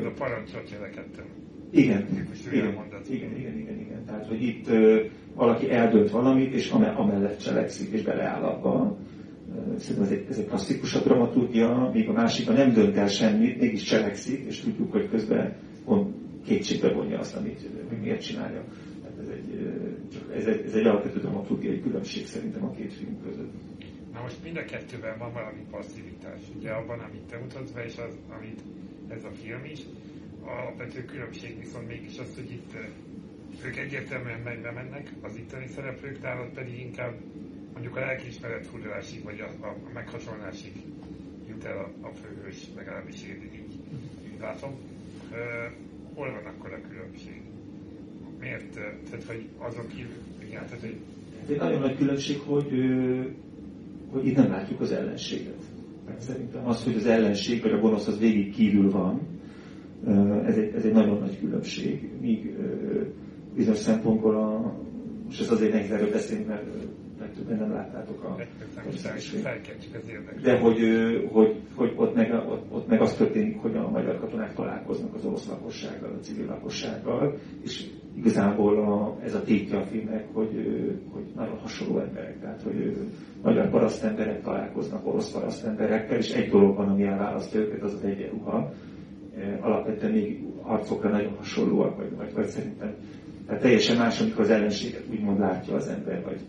a 0.06 0.10
parancsot 0.10 0.68
cselekedtem. 0.68 1.24
Igen, 1.70 2.06
igen, 2.12 2.26
igen, 3.08 3.36
igen, 3.36 3.58
igen, 3.58 3.78
igen. 3.80 4.04
Tehát, 4.06 4.26
hogy 4.26 4.42
itt 4.42 4.68
uh, 4.68 5.00
valaki 5.34 5.70
eldönt 5.70 6.10
valamit, 6.10 6.54
és 6.54 6.70
amellett 6.70 7.38
cselekszik, 7.38 7.92
és 7.92 8.02
beleáll 8.02 8.42
abba. 8.42 8.96
Szerintem 9.76 10.04
ez 10.04 10.10
egy, 10.10 10.26
ez 10.30 10.38
egy 10.38 10.46
klasszikus 10.46 10.94
a 10.94 11.00
dramaturgia, 11.00 11.90
míg 11.92 12.08
a 12.08 12.12
másik, 12.12 12.48
nem 12.48 12.72
dönt 12.72 12.96
el 12.96 13.08
semmit, 13.08 13.60
mégis 13.60 13.82
cselekszik, 13.82 14.44
és 14.46 14.60
tudjuk, 14.60 14.92
hogy 14.92 15.08
közben 15.10 15.56
on, 15.84 16.14
kétségbe 16.46 16.92
vonja 16.92 17.18
azt, 17.18 17.36
amit 17.36 17.68
hogy 17.88 17.98
miért 17.98 18.22
csinálja. 18.22 18.64
Tehát 19.02 19.18
ez 19.18 19.28
egy, 19.28 19.66
ez 20.36 20.46
egy, 20.46 20.66
ez 20.66 20.74
egy 20.74 20.86
alapvető 20.86 21.18
dramaturgiai 21.18 21.80
különbség 21.80 22.26
szerintem 22.26 22.64
a 22.64 22.70
két 22.70 22.92
film 22.92 23.22
között. 23.24 23.52
Na 24.12 24.20
most 24.22 24.42
mind 24.44 24.56
a 24.56 24.64
kettőben 24.64 25.18
van 25.18 25.32
valami 25.32 25.62
passzivitás. 25.70 26.40
Ugye 26.58 26.70
abban, 26.70 26.98
amit 26.98 27.26
te 27.30 27.38
mutatsz 27.38 27.70
be, 27.70 27.84
és 27.84 27.96
az, 27.96 28.14
amit 28.38 28.60
ez 29.08 29.24
a 29.24 29.30
film 29.30 29.64
is. 29.64 29.80
A 30.44 30.50
alapvető 30.50 31.04
különbség 31.04 31.58
viszont 31.58 31.88
mégis 31.88 32.18
az, 32.18 32.34
hogy 32.34 32.50
itt 32.50 32.72
ők 33.64 33.76
egyértelműen 33.76 34.40
mennybe 34.40 34.70
mennek, 34.70 35.12
az 35.20 35.36
itteni 35.36 35.66
szereplők, 35.66 36.22
nálad 36.22 36.48
pedig 36.48 36.80
inkább 36.80 37.14
mondjuk 37.72 37.96
a 37.96 38.00
lelkiismeret 38.00 38.66
furdalásig, 38.66 39.22
vagy 39.22 39.40
a, 39.40 39.66
a, 39.66 39.68
a 39.68 39.92
meghasonlásig 39.94 40.72
jut 41.48 41.64
el 41.64 41.78
a, 41.78 42.06
a 42.06 42.10
főhős, 42.10 42.56
legalábbis 42.76 43.22
én 43.22 43.50
így, 43.52 43.72
így 44.32 44.40
látom. 44.40 44.70
Uh, 45.30 45.72
hol 46.14 46.30
van 46.30 46.44
akkor 46.44 46.72
a 46.72 46.88
különbség? 46.88 47.42
Miért? 48.40 48.72
Tehát, 49.10 49.24
hogy 49.26 49.48
azon 49.58 49.86
kívül, 49.86 50.22
igen, 50.42 50.64
tehát, 50.64 50.80
hogy... 50.80 50.96
Ez 51.42 51.50
egy 51.50 51.58
nagyon 51.58 51.80
nagy 51.80 51.96
különbség, 51.96 52.38
hogy, 52.38 52.70
hogy 54.10 54.26
itt 54.26 54.36
nem 54.36 54.50
látjuk 54.50 54.80
az 54.80 54.92
ellenséget. 54.92 55.62
Mert 56.06 56.20
szerintem 56.20 56.66
az, 56.66 56.84
hogy 56.84 56.94
az 56.94 57.06
ellenség 57.06 57.62
vagy 57.62 57.72
a 57.72 57.78
gonosz 57.78 58.06
az 58.06 58.18
végig 58.18 58.54
kívül 58.54 58.90
van, 58.90 59.20
ez 60.44 60.56
egy, 60.56 60.74
ez 60.74 60.84
egy 60.84 60.92
nagyon 60.92 61.18
nagy 61.18 61.38
különbség. 61.38 62.10
Míg 62.20 62.56
bizonyos 63.54 63.78
szempontból 63.78 64.36
a, 64.36 64.74
most 65.26 65.40
ez 65.40 65.50
azért 65.50 65.72
nehéz 65.72 65.90
erről 65.90 66.10
beszélni, 66.10 66.44
mert 66.44 66.64
legtöbben 67.20 67.58
nem 67.58 67.72
láttátok 67.72 68.24
a 68.24 68.36
De 70.42 70.58
hogy, 70.58 70.78
hogy, 71.32 71.56
hogy 71.74 71.92
ott, 71.96 72.14
meg, 72.14 72.32
ott, 72.32 72.72
ott 72.72 72.88
meg 72.88 73.00
az 73.00 73.16
történik, 73.16 73.58
hogy 73.58 73.76
a 73.76 73.88
magyar 73.90 74.18
katonák 74.18 74.54
találkoznak 74.54 75.14
az 75.14 75.24
orosz 75.24 75.48
lakossággal, 75.48 76.12
a 76.12 76.22
civil 76.22 76.46
lakossággal, 76.46 77.36
és 77.62 77.86
igazából 78.16 78.78
a, 78.78 79.24
ez 79.24 79.34
a 79.34 79.42
tétje 79.42 79.78
a 79.78 79.82
filmnek, 79.82 80.24
hogy, 80.32 80.82
hogy 81.10 81.24
nagyon 81.36 81.58
hasonló 81.58 81.98
emberek, 81.98 82.40
tehát 82.40 82.62
hogy 82.62 82.96
magyar 83.42 83.70
parasztemberek 83.70 84.42
találkoznak 84.42 85.06
orosz 85.06 85.32
parasztemberekkel, 85.32 86.16
és 86.16 86.32
egy 86.32 86.50
dolog 86.50 86.76
van, 86.76 86.88
ami 86.88 87.02
elválasztja 87.02 87.60
őket, 87.60 87.82
az 87.82 87.94
az 87.94 88.04
egyenruha. 88.04 88.72
Alapvetően 89.60 90.12
még 90.12 90.44
arcokra 90.62 91.10
nagyon 91.10 91.32
hasonlóak, 91.36 91.96
vagy, 91.96 92.16
vagy, 92.16 92.32
vagy 92.34 92.46
szerintem 92.46 92.94
tehát 93.46 93.62
teljesen 93.62 93.96
más, 93.96 94.20
amikor 94.20 94.40
az 94.40 94.50
ellenséget 94.50 95.02
úgymond 95.10 95.38
látja 95.38 95.74
az 95.74 95.86
ember, 95.88 96.22
vagy 96.24 96.40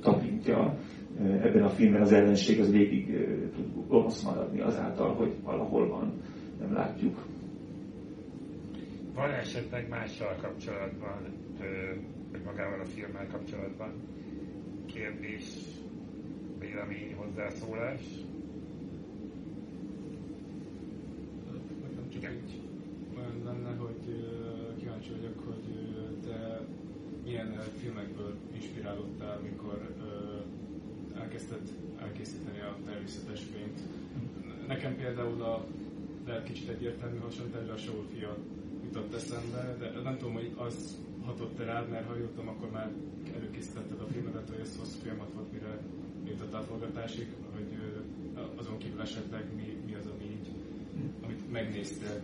tapintja. 0.00 0.78
Ebben 1.18 1.62
a 1.62 1.68
filmben 1.68 2.02
az 2.02 2.12
ellenség 2.12 2.60
az 2.60 2.70
végig 2.70 3.06
tud 3.54 3.86
gonosz 3.88 4.22
maradni 4.22 4.60
azáltal, 4.60 5.14
hogy 5.14 5.32
valahol 5.42 5.88
van, 5.88 6.12
nem 6.60 6.72
látjuk. 6.72 7.18
Van 9.14 9.30
esetleg 9.30 9.88
mással 9.88 10.36
kapcsolatban, 10.42 11.18
vagy 12.32 12.40
magával 12.44 12.80
a 12.80 12.84
filmmel 12.84 13.26
kapcsolatban 13.32 13.92
kérdés, 14.86 15.44
vélemény, 16.58 17.14
hozzászólás? 17.16 18.00
Nekem 21.82 22.08
csak 22.12 22.24
egy 22.24 22.60
olyan 23.16 23.42
lenne, 23.44 23.76
hogy 23.76 24.24
kíváncsi 25.04 25.20
vagyok, 25.20 25.44
hogy 25.44 25.62
te 26.24 26.60
milyen 27.24 27.60
filmekből 27.80 28.34
inspirálódtál, 28.54 29.38
mikor 29.38 29.94
elkezdted 31.16 31.68
elkészíteni 31.98 32.60
a 32.60 32.76
természetes 32.84 33.40
fényt. 33.52 33.80
Nekem 34.66 34.96
például 34.96 35.42
a 35.42 35.66
lehet 36.26 36.44
kicsit 36.44 36.68
egyértelmű 36.68 37.18
hasonlítás, 37.18 37.66
de 37.66 37.72
a 37.72 37.76
Saul 37.76 38.06
fia 38.12 38.36
jutott 38.84 39.14
eszembe, 39.14 39.76
de 39.78 40.00
nem 40.00 40.16
tudom, 40.16 40.34
hogy 40.34 40.52
az 40.56 40.96
hatott 41.24 41.58
rád, 41.58 41.90
mert 41.90 42.06
ha 42.06 42.16
jöttem, 42.16 42.48
akkor 42.48 42.70
már 42.70 42.90
előkészítetted 43.36 44.00
a 44.00 44.06
filmet, 44.06 44.48
hogy 44.48 44.60
ez 44.60 44.76
hosszú 44.78 44.98
folyamat 45.02 45.32
volt, 45.34 45.52
mire 45.52 45.78
jutott 46.28 46.54
a 46.54 46.62
forgatásig, 46.62 47.26
hogy 47.54 47.70
azon 48.56 48.78
kívül 48.78 49.00
esetleg 49.00 49.44
mi, 49.56 49.76
mi 49.86 49.94
az, 49.94 50.06
ami 50.06 50.24
így, 50.24 50.48
amit 51.24 51.52
megnéztél 51.52 52.20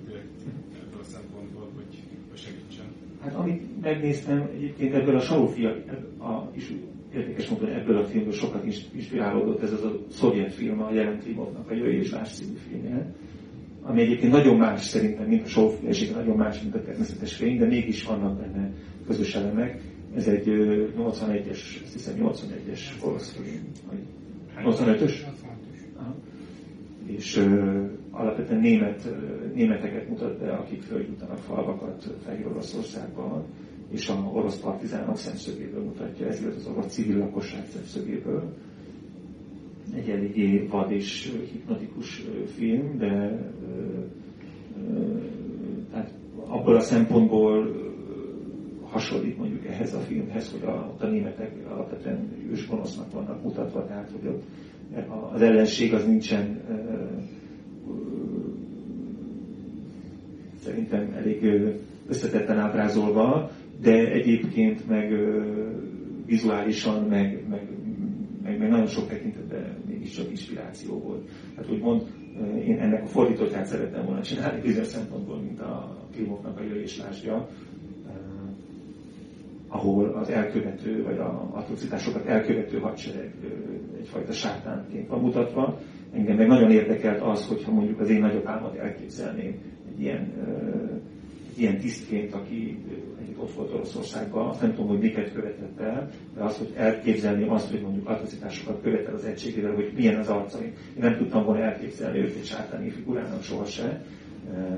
ebből 0.82 1.00
a 1.00 1.04
szempontból, 1.04 1.68
hogy, 1.74 2.02
hogy 2.30 2.38
segítsen. 2.38 2.86
Hát 3.20 3.34
amit 3.34 3.80
megnéztem, 3.80 4.50
egyébként 4.54 4.94
ebből 4.94 5.16
a 5.16 5.20
Saul 5.20 5.48
fia, 5.48 5.70
a, 6.18 6.50
is 6.56 6.72
érdekes 7.14 7.48
módon 7.48 7.68
ebből 7.68 7.96
a 7.96 8.04
filmből 8.04 8.32
sokat 8.32 8.64
inspirálódott, 8.94 9.62
ez 9.62 9.72
az 9.72 9.84
a 9.84 9.98
szovjet 10.10 10.52
film, 10.52 10.82
a 10.82 10.92
Jelen 10.92 11.18
Klimovnak 11.18 11.70
a 11.70 11.74
Jöjj 11.74 11.96
és 11.96 12.10
Láss 12.10 12.34
című 12.34 12.56
filmje, 12.68 13.14
ami 13.82 14.00
egyébként 14.00 14.32
nagyon 14.32 14.56
más 14.56 14.84
szerintem, 14.84 15.26
mint 15.26 15.44
a 15.44 15.48
Saul 15.48 15.70
fia, 15.70 16.14
nagyon 16.14 16.36
más, 16.36 16.62
mint 16.62 16.74
a 16.74 16.82
természetes 16.82 17.34
fény, 17.34 17.58
de 17.58 17.66
mégis 17.66 18.04
vannak 18.04 18.38
benne 18.38 18.70
közös 19.06 19.34
elemek. 19.34 19.80
Ez 20.14 20.28
egy 20.28 20.44
81-es, 20.98 21.82
azt 21.82 21.92
hiszem 21.92 22.14
81-es 22.18 23.04
orosz 23.04 23.32
film. 23.32 23.62
85-ös? 24.56 25.12
És 27.06 27.36
uh, 27.36 27.90
alapvetően 28.10 28.60
német, 28.60 29.08
németeket 29.54 30.08
mutat 30.08 30.38
be, 30.38 30.52
akik 30.52 30.82
följutanak 30.82 31.38
falvakat 31.38 32.14
Fehér 32.24 32.46
Oroszországban, 32.46 33.44
és 33.90 34.08
a 34.08 34.30
orosz 34.32 34.60
partizánok 34.60 35.16
szemszögéből 35.16 35.84
mutatja, 35.84 36.26
ez 36.26 36.42
az 36.56 36.66
orosz 36.66 36.92
civil 36.92 37.18
lakosság 37.18 37.66
szemszögéből. 37.66 38.54
Egy 39.94 40.08
eléggé 40.08 40.66
vad 40.70 40.90
és 40.90 41.32
hipnotikus 41.52 42.24
film, 42.56 42.98
de 42.98 43.38
tehát 45.90 46.12
abból 46.46 46.76
a 46.76 46.80
szempontból 46.80 47.70
hasonlít 48.90 49.38
mondjuk 49.38 49.66
ehhez 49.66 49.94
a 49.94 49.98
filmhez, 49.98 50.52
hogy 50.52 50.62
a, 50.62 50.94
a 50.98 51.06
németek 51.06 51.52
alapvetően 51.70 52.28
ősgonosznak 52.50 53.12
vannak 53.12 53.42
mutatva, 53.42 53.86
tehát 53.86 54.10
hogy 54.10 54.28
ott 54.28 54.42
az 55.32 55.42
ellenség 55.42 55.94
az 55.94 56.06
nincsen 56.06 56.60
szerintem 60.58 61.12
elég 61.16 61.44
összetetten 62.08 62.58
ábrázolva, 62.58 63.50
de 63.82 64.10
egyébként 64.12 64.88
meg 64.88 65.12
vizuálisan, 66.26 67.02
meg, 67.02 67.44
meg, 67.48 67.68
meg, 68.42 68.58
meg 68.58 68.68
nagyon 68.68 68.86
sok 68.86 69.08
tekintetben 69.08 69.76
mégiscsak 69.88 70.30
inspiráció 70.30 70.98
volt. 70.98 71.28
Hát 71.56 71.70
úgymond 71.70 72.02
én 72.66 72.78
ennek 72.78 73.02
a 73.02 73.06
fordítottját 73.06 73.66
szerettem 73.66 74.04
volna 74.04 74.22
csinálni 74.22 74.60
bizonyos 74.66 74.86
szempontból, 74.86 75.40
mint 75.40 75.60
a 75.60 75.96
Klimovnak 76.12 76.58
a 76.58 76.62
Jöjj 76.62 76.82
és 76.82 76.98
Lásdja, 76.98 77.48
ahol 79.68 80.08
az 80.08 80.28
elkövető, 80.30 81.02
vagy 81.02 81.18
a 81.18 81.50
atrocitásokat 81.52 82.26
elkövető 82.26 82.78
hadsereg 82.78 83.34
egyfajta 83.98 84.32
sátánként 84.32 85.08
van 85.08 85.20
mutatva, 85.20 85.78
engem 86.12 86.36
meg 86.36 86.46
nagyon 86.46 86.70
érdekelt 86.70 87.20
az, 87.20 87.46
hogyha 87.46 87.72
mondjuk 87.72 88.00
az 88.00 88.08
én 88.08 88.20
nagyapámat 88.20 88.76
elképzelném 88.76 89.54
egy 89.94 90.00
ilyen, 90.00 90.32
egy 91.50 91.60
ilyen 91.60 91.78
tisztként, 91.78 92.34
aki 92.34 92.78
egyik 93.22 93.42
ott 93.42 93.52
volt 93.52 93.72
Oroszországban, 93.72 94.48
azt 94.48 94.60
nem 94.60 94.70
tudom, 94.70 94.88
hogy 94.88 94.98
miket 94.98 95.32
követett 95.32 95.80
el, 95.80 96.10
de 96.34 96.42
az, 96.42 96.56
hogy 96.58 96.72
elképzelném 96.76 97.50
azt, 97.50 97.70
hogy 97.70 97.80
mondjuk 97.80 98.08
atrocitásokat 98.08 98.82
követel 98.82 99.14
az 99.14 99.24
egységével, 99.24 99.74
hogy 99.74 99.92
milyen 99.96 100.18
az 100.18 100.28
arca. 100.28 100.62
Én 100.62 100.72
nem 100.98 101.16
tudtam 101.16 101.44
volna 101.44 101.62
elképzelni 101.62 102.18
őt 102.18 102.36
egy 102.36 102.44
sátáni 102.44 102.90
figurának 102.90 103.42
sohasem. 103.42 104.02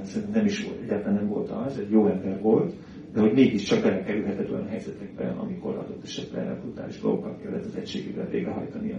Szerintem 0.03 0.33
nem 0.35 0.45
is 0.45 0.64
volt, 0.64 0.81
egyáltalán 0.83 1.14
nem 1.14 1.29
volt 1.29 1.51
az, 1.51 1.79
egy 1.79 1.90
jó 1.90 2.07
ember 2.07 2.40
volt, 2.40 2.75
de 3.12 3.21
hogy 3.21 3.33
mégiscsak 3.33 3.83
belekerülhetett 3.83 4.51
olyan 4.51 4.68
helyzetekben, 4.68 5.37
amikor 5.37 5.75
adott 5.77 6.05
esetben 6.05 6.59
brutális 6.61 7.01
dolgokat 7.01 7.42
kellett 7.42 7.64
az 7.64 7.77
egységével 7.77 8.29
végrehajtania. 8.29 8.97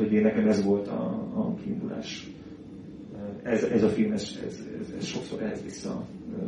Hogy 0.00 0.12
én 0.12 0.22
nekem 0.22 0.48
ez 0.48 0.64
volt 0.64 0.88
a, 0.88 1.02
a 1.34 1.54
kiindulás. 1.54 2.30
Ez, 3.42 3.62
ez 3.62 3.82
a 3.82 3.88
film, 3.88 4.12
ez, 4.12 4.38
ez, 4.46 4.66
ez, 4.80 4.94
ez 4.98 5.04
sokszor 5.04 5.42
ehhez 5.42 5.62
vissza 5.62 6.06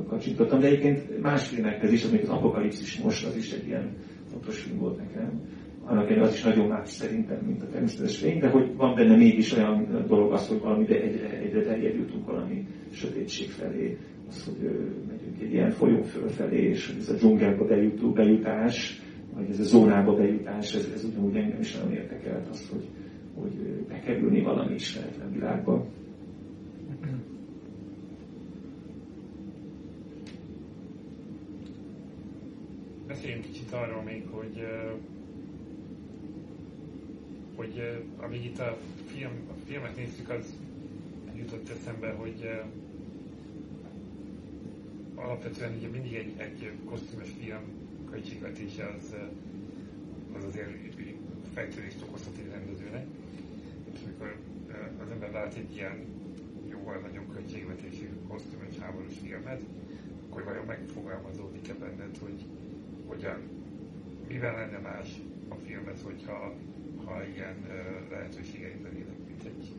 kacsintottam, 0.09 0.61
de 0.61 0.67
egyébként 0.67 1.21
más 1.21 1.49
filmekhez 1.49 1.93
is, 1.93 2.05
amik 2.05 2.23
az 2.23 2.29
Apokalipszis 2.29 2.99
most, 2.99 3.27
az 3.27 3.37
is 3.37 3.53
egy 3.53 3.67
ilyen 3.67 3.91
fontos 4.31 4.59
film 4.59 4.79
volt 4.79 4.99
nekem. 4.99 5.41
Annak 5.85 6.05
ellenére 6.05 6.27
az 6.27 6.35
is 6.35 6.43
nagyon 6.43 6.69
más 6.69 6.89
szerintem, 6.89 7.39
mint 7.47 7.63
a 7.63 7.69
természetes 7.69 8.19
fény, 8.19 8.39
de 8.39 8.49
hogy 8.49 8.77
van 8.77 8.95
benne 8.95 9.17
mégis 9.17 9.53
olyan 9.53 10.05
dolog 10.09 10.33
az, 10.33 10.49
hogy 10.49 10.61
valami 10.61 10.83
egyre, 10.83 11.39
egyre 11.39 11.63
terjed 11.63 11.95
jutunk 11.95 12.27
valami 12.27 12.67
sötétség 12.91 13.51
felé, 13.51 13.97
az, 14.29 14.45
hogy 14.45 14.71
megyünk 15.09 15.41
egy 15.43 15.53
ilyen 15.53 15.71
folyó 15.71 16.03
fölfelé, 16.03 16.69
és 16.69 16.87
hogy 16.87 16.97
ez 16.99 17.09
a 17.09 17.15
dzsungelbe 17.15 17.65
bejutó, 17.65 18.11
bejutás, 18.11 19.01
vagy 19.35 19.51
ez 19.51 19.61
a 19.61 19.63
zónába 19.63 20.15
bejutás, 20.15 20.75
ez, 20.75 20.91
ez 20.95 21.05
ugyanúgy 21.05 21.37
engem 21.37 21.61
is 21.61 21.75
nagyon 21.75 21.93
érdekelt 21.93 22.49
az, 22.49 22.69
hogy, 22.73 22.85
hogy 23.35 23.53
bekerülni 23.89 24.41
valami 24.43 24.75
ismeretlen 24.75 25.33
világba. 25.33 25.87
Beszéljünk 33.07 33.45
kicsit 33.45 33.73
arról 33.73 34.03
még, 34.03 34.27
hogy 34.31 34.67
hogy 37.55 38.05
amíg 38.17 38.45
itt 38.45 38.59
a, 38.59 38.77
film, 39.07 39.33
a 39.51 39.55
filmet 39.67 39.97
néztük, 39.97 40.29
az 40.31 40.55
jutott 41.37 41.69
eszembe, 41.69 42.11
hogy 42.11 42.51
alapvetően 45.15 45.75
ugye 45.77 45.89
mindig 45.89 46.15
egy, 46.15 46.33
egy 46.37 46.71
kosztümös 46.85 47.29
film 47.41 47.61
költségvetése 48.11 48.95
az, 48.99 49.15
az 50.37 50.45
azért 50.45 50.71
fejtörést 51.55 52.03
okozhat 52.03 52.37
egy 52.39 52.51
rendezőnek. 52.51 53.07
És 53.93 54.01
amikor 54.05 54.37
az 55.03 55.11
ember 55.11 55.33
lát 55.33 55.55
egy 55.55 55.75
ilyen 55.75 55.99
jóval 56.71 56.99
nagyobb 56.99 57.33
költségvetésű 57.33 58.09
kosztümös 58.29 58.79
háborús 58.79 59.15
filmet, 59.23 59.61
akkor 60.29 60.45
vajon 60.45 60.65
megfogalmazódik-e 60.65 61.75
benned, 61.75 62.19
hogy 62.19 62.45
hogyan, 63.07 63.41
mivel 64.29 64.55
lenne 64.55 64.79
más 64.79 65.09
a 65.49 65.55
filmet, 65.55 66.01
hogyha 66.01 66.55
ha 67.05 67.25
ilyen 67.25 67.57
uh, 67.67 68.11
lehetőségei 68.11 68.81
lennének, 68.83 69.19
mint 69.27 69.45
egy 69.45 69.73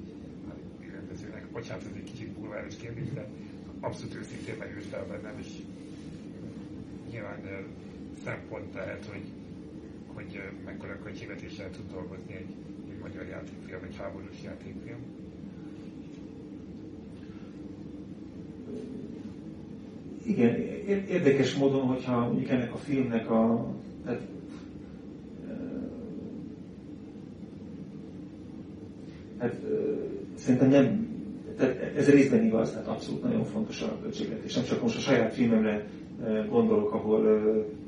rendezőnek. 0.91 1.45
Bocsánat, 1.51 1.83
ez 1.83 1.95
egy 1.95 2.11
kicsit 2.11 2.27
bulváros 2.29 2.75
kérdés, 2.75 3.09
de 3.13 3.27
abszolút 3.79 4.15
őszintén 4.15 4.55
megült 4.59 4.85
fel 4.85 5.05
bennem, 5.05 5.39
és 5.39 5.47
nyilván 7.11 7.39
szempont 8.23 8.73
lehet, 8.73 9.05
hogy, 9.05 9.23
hogy 10.31 10.41
mekkora 10.65 10.99
költségvetéssel 11.03 11.69
tud 11.69 11.91
dolgozni 11.91 12.33
egy, 12.33 12.55
egy 12.89 12.99
magyar 13.01 13.27
játékfilm, 13.27 13.83
egy 13.87 13.95
háborús 13.95 14.43
játékfilm. 14.43 14.99
Igen, 20.25 20.55
érdekes 21.07 21.55
módon, 21.55 21.81
hogyha 21.81 22.27
mondjuk 22.27 22.49
ennek 22.49 22.73
a 22.73 22.77
filmnek 22.77 23.29
a, 23.29 23.73
tehát, 24.05 24.21
hát, 29.37 29.55
szerintem 30.35 30.69
nem 30.69 31.11
tehát 31.57 31.95
ez 31.95 32.09
részben 32.09 32.45
igaz, 32.45 32.71
tehát 32.71 32.87
abszolút 32.87 33.23
nagyon 33.23 33.43
fontos 33.43 33.81
a 33.81 33.97
költségvetés. 34.01 34.53
Nem 34.55 34.63
csak 34.63 34.81
most 34.81 34.97
a 34.97 34.99
saját 34.99 35.33
filmemre 35.33 35.87
gondolok, 36.49 36.93
ahol 36.93 37.25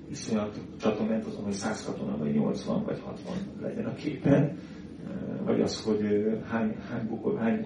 iszonyat 0.10 0.60
csatom 0.82 1.08
ment 1.08 1.26
azon, 1.26 1.44
hogy 1.44 1.54
100 1.54 1.86
katona, 1.86 2.18
vagy 2.18 2.34
80, 2.34 2.84
vagy 2.84 3.00
60 3.06 3.36
legyen 3.62 3.86
a 3.86 3.94
képen, 3.94 4.58
vagy 5.46 5.62
az, 5.62 5.84
hogy 5.84 6.26
hány, 6.48 6.76
hány, 6.90 7.08
bukor, 7.08 7.40
hány 7.40 7.66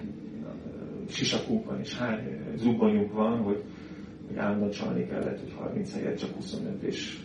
sisakunk 1.08 1.66
van, 1.66 1.80
és 1.80 1.98
hány 1.98 2.20
zubbonyunk 2.56 3.12
van, 3.12 3.38
hogy, 3.38 3.62
hogy 4.26 4.36
állandóan 4.36 4.70
csalni 4.70 5.06
kellett, 5.06 5.40
hogy 5.40 5.54
30 5.58 5.92
helyet 5.92 6.18
csak 6.18 6.34
25, 6.34 6.82
és 6.82 7.18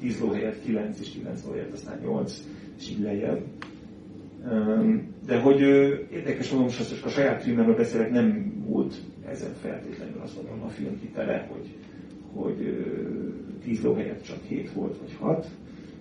10 0.00 0.20
ló 0.20 0.30
helyett 0.30 0.62
9, 0.62 1.00
és 1.00 1.10
9 1.10 1.44
ló 1.44 1.52
helyett 1.52 1.72
aztán 1.72 1.98
8, 2.02 2.42
és 2.78 2.90
így 2.90 3.00
lejjebb. 3.00 3.42
De 5.26 5.40
hogy 5.40 5.60
érdekes 6.10 6.50
mondom, 6.50 6.66
most 6.66 6.96
csak 6.96 7.04
a 7.04 7.08
saját 7.08 7.42
filmemről 7.42 7.76
beszélek, 7.76 8.10
nem 8.10 8.54
volt 8.66 8.94
ezen 9.28 9.52
feltétlenül 9.52 10.20
azt 10.22 10.36
mondom 10.36 10.62
a 10.66 10.68
film 10.68 10.98
hitele, 11.00 11.48
hogy, 11.52 11.76
hogy 12.32 12.86
10 13.62 13.82
ló 13.82 13.94
helyett 13.94 14.22
csak 14.22 14.42
7 14.48 14.72
volt, 14.72 14.98
vagy 14.98 15.16
6. 15.20 15.46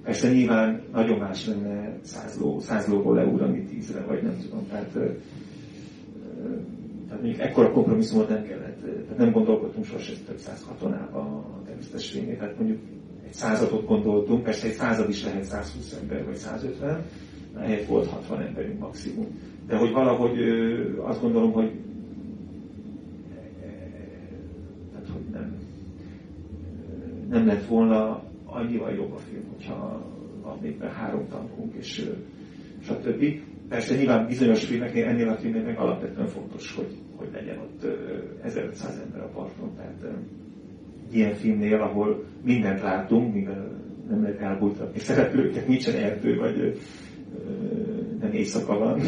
Persze 0.03 0.31
nyilván 0.31 0.81
nagyon 0.91 1.19
más 1.19 1.45
lenne 1.47 1.97
100, 2.01 2.39
ló, 2.39 2.59
100 2.59 2.87
lóból 2.87 3.15
leugrani 3.15 3.67
10-re, 3.71 4.01
vagy 4.01 4.23
nem 4.23 4.37
tudom. 4.41 4.67
Tehát, 4.67 4.91
tehát 7.07 7.21
mondjuk 7.21 7.39
ekkora 7.39 7.71
kompromisszumot 7.71 8.29
nem 8.29 8.43
kellett, 8.43 8.81
tehát 8.81 9.17
nem 9.17 9.31
gondolkodtunk 9.31 9.85
sosem 9.85 10.15
több 10.25 10.37
száz 10.37 10.65
katonába 10.67 11.19
a 11.19 11.61
természetes 11.65 12.11
fényét, 12.11 12.37
tehát 12.37 12.57
mondjuk 12.57 12.79
egy 13.25 13.33
századot 13.33 13.85
gondoltunk, 13.85 14.43
persze 14.43 14.67
egy 14.67 14.73
század 14.73 15.09
is 15.09 15.23
lehet 15.23 15.43
120 15.43 15.97
ember, 16.01 16.25
vagy 16.25 16.35
150, 16.35 17.05
helyett 17.59 17.85
volt 17.85 18.07
60 18.07 18.41
emberünk 18.41 18.79
maximum. 18.79 19.27
De 19.67 19.77
hogy 19.77 19.91
valahogy 19.91 20.39
azt 20.97 21.21
gondolom, 21.21 21.51
hogy 21.51 21.71
tehát, 24.91 25.07
hogy 25.13 25.23
nem, 25.31 25.55
nem 27.29 27.45
lett 27.45 27.65
volna 27.65 28.23
annyival 28.45 28.91
jobb 28.91 29.11
a 29.11 29.17
film, 29.17 29.43
hogyha 29.49 30.05
még 30.61 30.77
be 30.77 30.89
három 30.89 31.27
tankunk, 31.27 31.73
és 31.73 32.09
stb. 32.81 33.25
Persze 33.69 33.95
nyilván 33.95 34.27
bizonyos 34.27 34.65
filmeknél, 34.65 35.05
ennél 35.05 35.29
a 35.29 35.35
filmnél 35.35 35.63
meg 35.63 35.77
alapvetően 35.77 36.27
fontos, 36.27 36.75
hogy, 36.75 36.95
hogy 37.15 37.29
legyen 37.33 37.57
ott 37.57 37.85
1500 38.41 39.01
ember 39.05 39.21
a 39.21 39.27
parton. 39.27 39.75
Tehát 39.75 40.17
ilyen 41.11 41.33
filmnél, 41.33 41.81
ahol 41.81 42.23
mindent 42.43 42.81
látunk, 42.81 43.33
mivel 43.33 43.71
nem 44.09 44.21
lehet 44.21 44.39
elbújtatni 44.39 44.99
szereplőket, 44.99 45.67
nincsen 45.67 45.95
erdő, 45.95 46.35
vagy 46.37 46.79
nem 48.19 48.31
éjszaka 48.31 48.77
van 48.77 49.01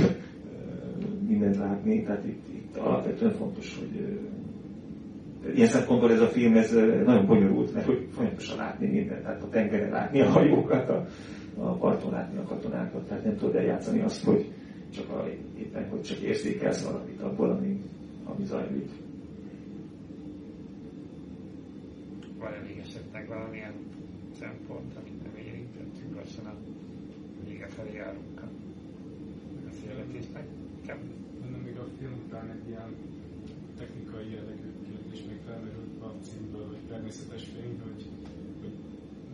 mindent 1.27 1.58
látni, 1.58 2.03
tehát 2.03 2.25
itt, 2.25 2.47
itt 2.53 2.77
alapvetően 2.77 3.32
fontos, 3.32 3.79
hogy 3.79 4.19
ilyen 5.56 5.67
szempontból 5.67 6.12
ez 6.12 6.21
a 6.21 6.28
film 6.28 6.58
ez 6.58 6.71
nagyon 7.06 7.25
bonyolult, 7.25 7.73
mert 7.73 7.86
hogy 7.86 8.08
folyamatosan 8.12 8.58
látni 8.58 8.88
mindent, 8.88 9.21
tehát 9.21 9.43
a 9.43 9.49
tengeren 9.49 9.89
látni 9.89 10.21
a 10.21 10.30
hajókat, 10.30 10.89
a, 10.89 11.08
a 11.58 11.71
parton 11.73 12.12
látni 12.12 12.38
a 12.38 12.43
katonákat, 12.43 13.08
tehát 13.08 13.23
nem 13.23 13.38
tudod 13.38 13.56
eljátszani 13.56 14.02
azt, 14.02 14.23
hogy 14.23 14.52
csak 14.93 15.10
a, 15.10 15.28
éppen, 15.58 15.89
hogy 15.89 16.02
csak 16.02 16.17
érzékelsz 16.17 16.86
valamit 16.86 17.21
abból, 17.21 17.49
ami, 17.49 17.82
ami 18.23 18.45
zajlik. 18.45 18.89
Van 22.39 22.54
elég 22.54 22.82
esetleg 22.84 23.28
valamilyen 23.28 23.73
szempont, 24.39 24.95
amit 24.95 25.23
nem 25.23 25.45
érintettünk 25.45 26.15
lassan 26.15 26.45
a 26.45 26.54
vége 27.47 27.67
felé 27.67 27.93
járunk 27.93 28.41
a 28.41 28.47
beszélgetésnek. 29.65 30.43
Bennem 31.41 31.62
még 31.65 31.78
a 31.78 31.86
film 31.99 32.13
után 32.25 32.49
egy 32.49 32.69
ilyen 32.69 32.95
technikai 33.78 34.32
jellegű 34.32 34.79
kérdés 35.10 35.28
még 35.28 35.39
felmerült 35.45 36.02
a 36.02 36.13
címből, 36.22 36.67
hogy 36.67 36.78
természetes 36.88 37.43
fény, 37.43 37.80
hogy, 37.84 38.06
hogy 38.62 38.74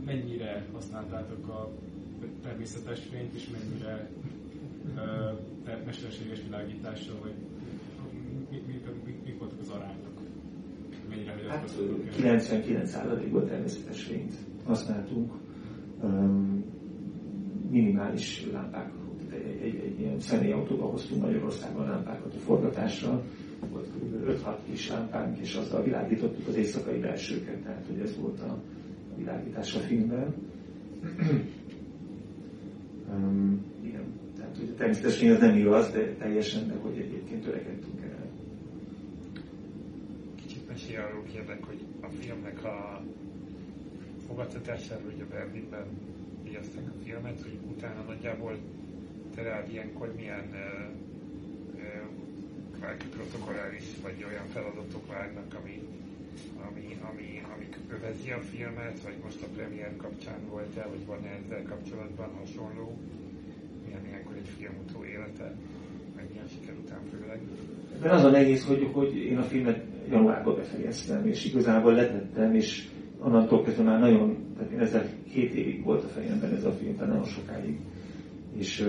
mennyire 0.05 0.65
használtátok 0.73 1.47
a 1.47 1.69
természetes 2.43 2.99
fényt, 3.11 3.33
és 3.33 3.49
mennyire 3.49 4.09
uh, 4.95 5.85
mesterséges 5.85 6.41
világítással, 6.43 7.15
vagy 7.21 7.33
mik 8.49 8.67
mi, 8.67 8.81
mi, 9.05 9.15
mi 9.25 9.35
voltak 9.39 9.59
az 9.59 9.69
arányok? 9.69 10.13
Mennyire 11.09 11.49
hát 11.49 11.71
99%-ban 12.17 13.47
természetes 13.47 14.03
fényt 14.03 14.33
használtunk. 14.65 15.33
Um, 16.03 16.63
minimális 17.69 18.47
lámpák. 18.51 18.91
Egy, 19.31 19.61
egy, 19.61 19.75
egy 19.75 19.99
ilyen 19.99 20.19
személyautóba 20.19 20.85
hoztunk 20.85 21.21
Magyarországon 21.21 21.85
lámpákat 21.85 22.33
a 22.33 22.37
forgatásra, 22.37 23.23
volt 23.71 23.87
kb. 23.87 24.29
5-6 24.29 24.55
kis 24.69 24.89
lámpánk, 24.89 25.37
és 25.39 25.55
azzal 25.55 25.83
világítottuk 25.83 26.47
az 26.47 26.55
éjszakai 26.55 26.99
belsőket, 26.99 27.57
tehát 27.57 27.85
hogy 27.87 27.99
ez 27.99 28.17
volt 28.17 28.39
a, 28.39 28.61
világítás 29.17 29.75
a 29.75 29.79
filmben. 29.79 30.33
um, 33.11 33.65
igen, 33.81 34.03
tehát 34.37 34.57
hogy 34.57 34.75
természetesen 34.75 35.31
az 35.31 35.39
nem 35.39 35.57
igaz, 35.57 35.91
de 35.91 36.13
teljesen, 36.13 36.67
de 36.67 36.73
hogy 36.73 36.97
egyébként 36.97 37.43
törekedtünk 37.43 38.01
el. 38.01 38.25
Kicsit 40.35 40.67
mesélj 40.67 40.97
arról 40.97 41.23
kérlek, 41.23 41.63
hogy 41.63 41.79
a 42.01 42.07
filmnek 42.07 42.63
a 42.63 43.01
fogadtatásáról, 44.27 45.11
hogy 45.11 45.21
a 45.21 45.33
Berlinben 45.33 45.85
díjazták 46.43 46.83
a 46.87 47.03
filmet, 47.03 47.41
hogy 47.41 47.57
utána 47.75 48.03
nagyjából 48.07 48.57
te 49.35 49.41
rád 49.41 49.69
ilyenkor 49.71 50.13
milyen 50.15 50.45
uh, 50.51 50.59
protokolláris 52.93 53.87
vagy 54.03 54.25
olyan 54.29 54.47
feladatok 54.53 55.07
várnak, 55.07 55.49
ami, 55.59 55.75
ami, 56.67 56.85
ami, 57.09 57.27
ami 57.53 57.65
övezi 57.95 58.29
a 58.31 58.41
filmet, 58.51 59.01
vagy 59.01 59.17
most 59.23 59.41
a 59.43 59.53
premier 59.55 59.95
kapcsán 59.95 60.39
volt-e, 60.49 60.87
vagy 60.87 61.05
van 61.05 61.23
-e 61.23 61.39
ezzel 61.43 61.63
kapcsolatban 61.63 62.29
hasonló? 62.39 62.97
Milyen 63.85 64.05
ilyenkor 64.07 64.35
egy 64.35 64.49
filmutó 64.57 65.05
élete, 65.05 65.55
meg 66.15 66.25
milyen 66.31 66.47
siker 66.47 66.75
után 66.83 67.01
főleg? 67.11 67.39
De 68.01 68.09
az 68.11 68.23
a 68.23 68.29
nehéz, 68.29 68.65
hogy, 68.65 68.89
hogy 68.93 69.15
én 69.15 69.37
a 69.37 69.43
filmet 69.43 69.83
januárban 70.09 70.55
befejeztem, 70.55 71.27
és 71.27 71.45
igazából 71.45 71.93
letettem, 71.93 72.55
és 72.55 72.87
onnantól 73.19 73.63
kezdve 73.63 73.83
már 73.83 73.99
nagyon, 73.99 74.53
tehát 74.57 74.71
én 74.71 74.79
ezzel 74.79 75.09
két 75.31 75.53
évig 75.53 75.83
volt 75.83 76.03
a 76.03 76.07
fejemben 76.07 76.53
ez 76.53 76.65
a 76.65 76.71
film, 76.71 76.95
tehát 76.95 77.09
nagyon 77.09 77.25
sokáig. 77.25 77.79
És 78.57 78.87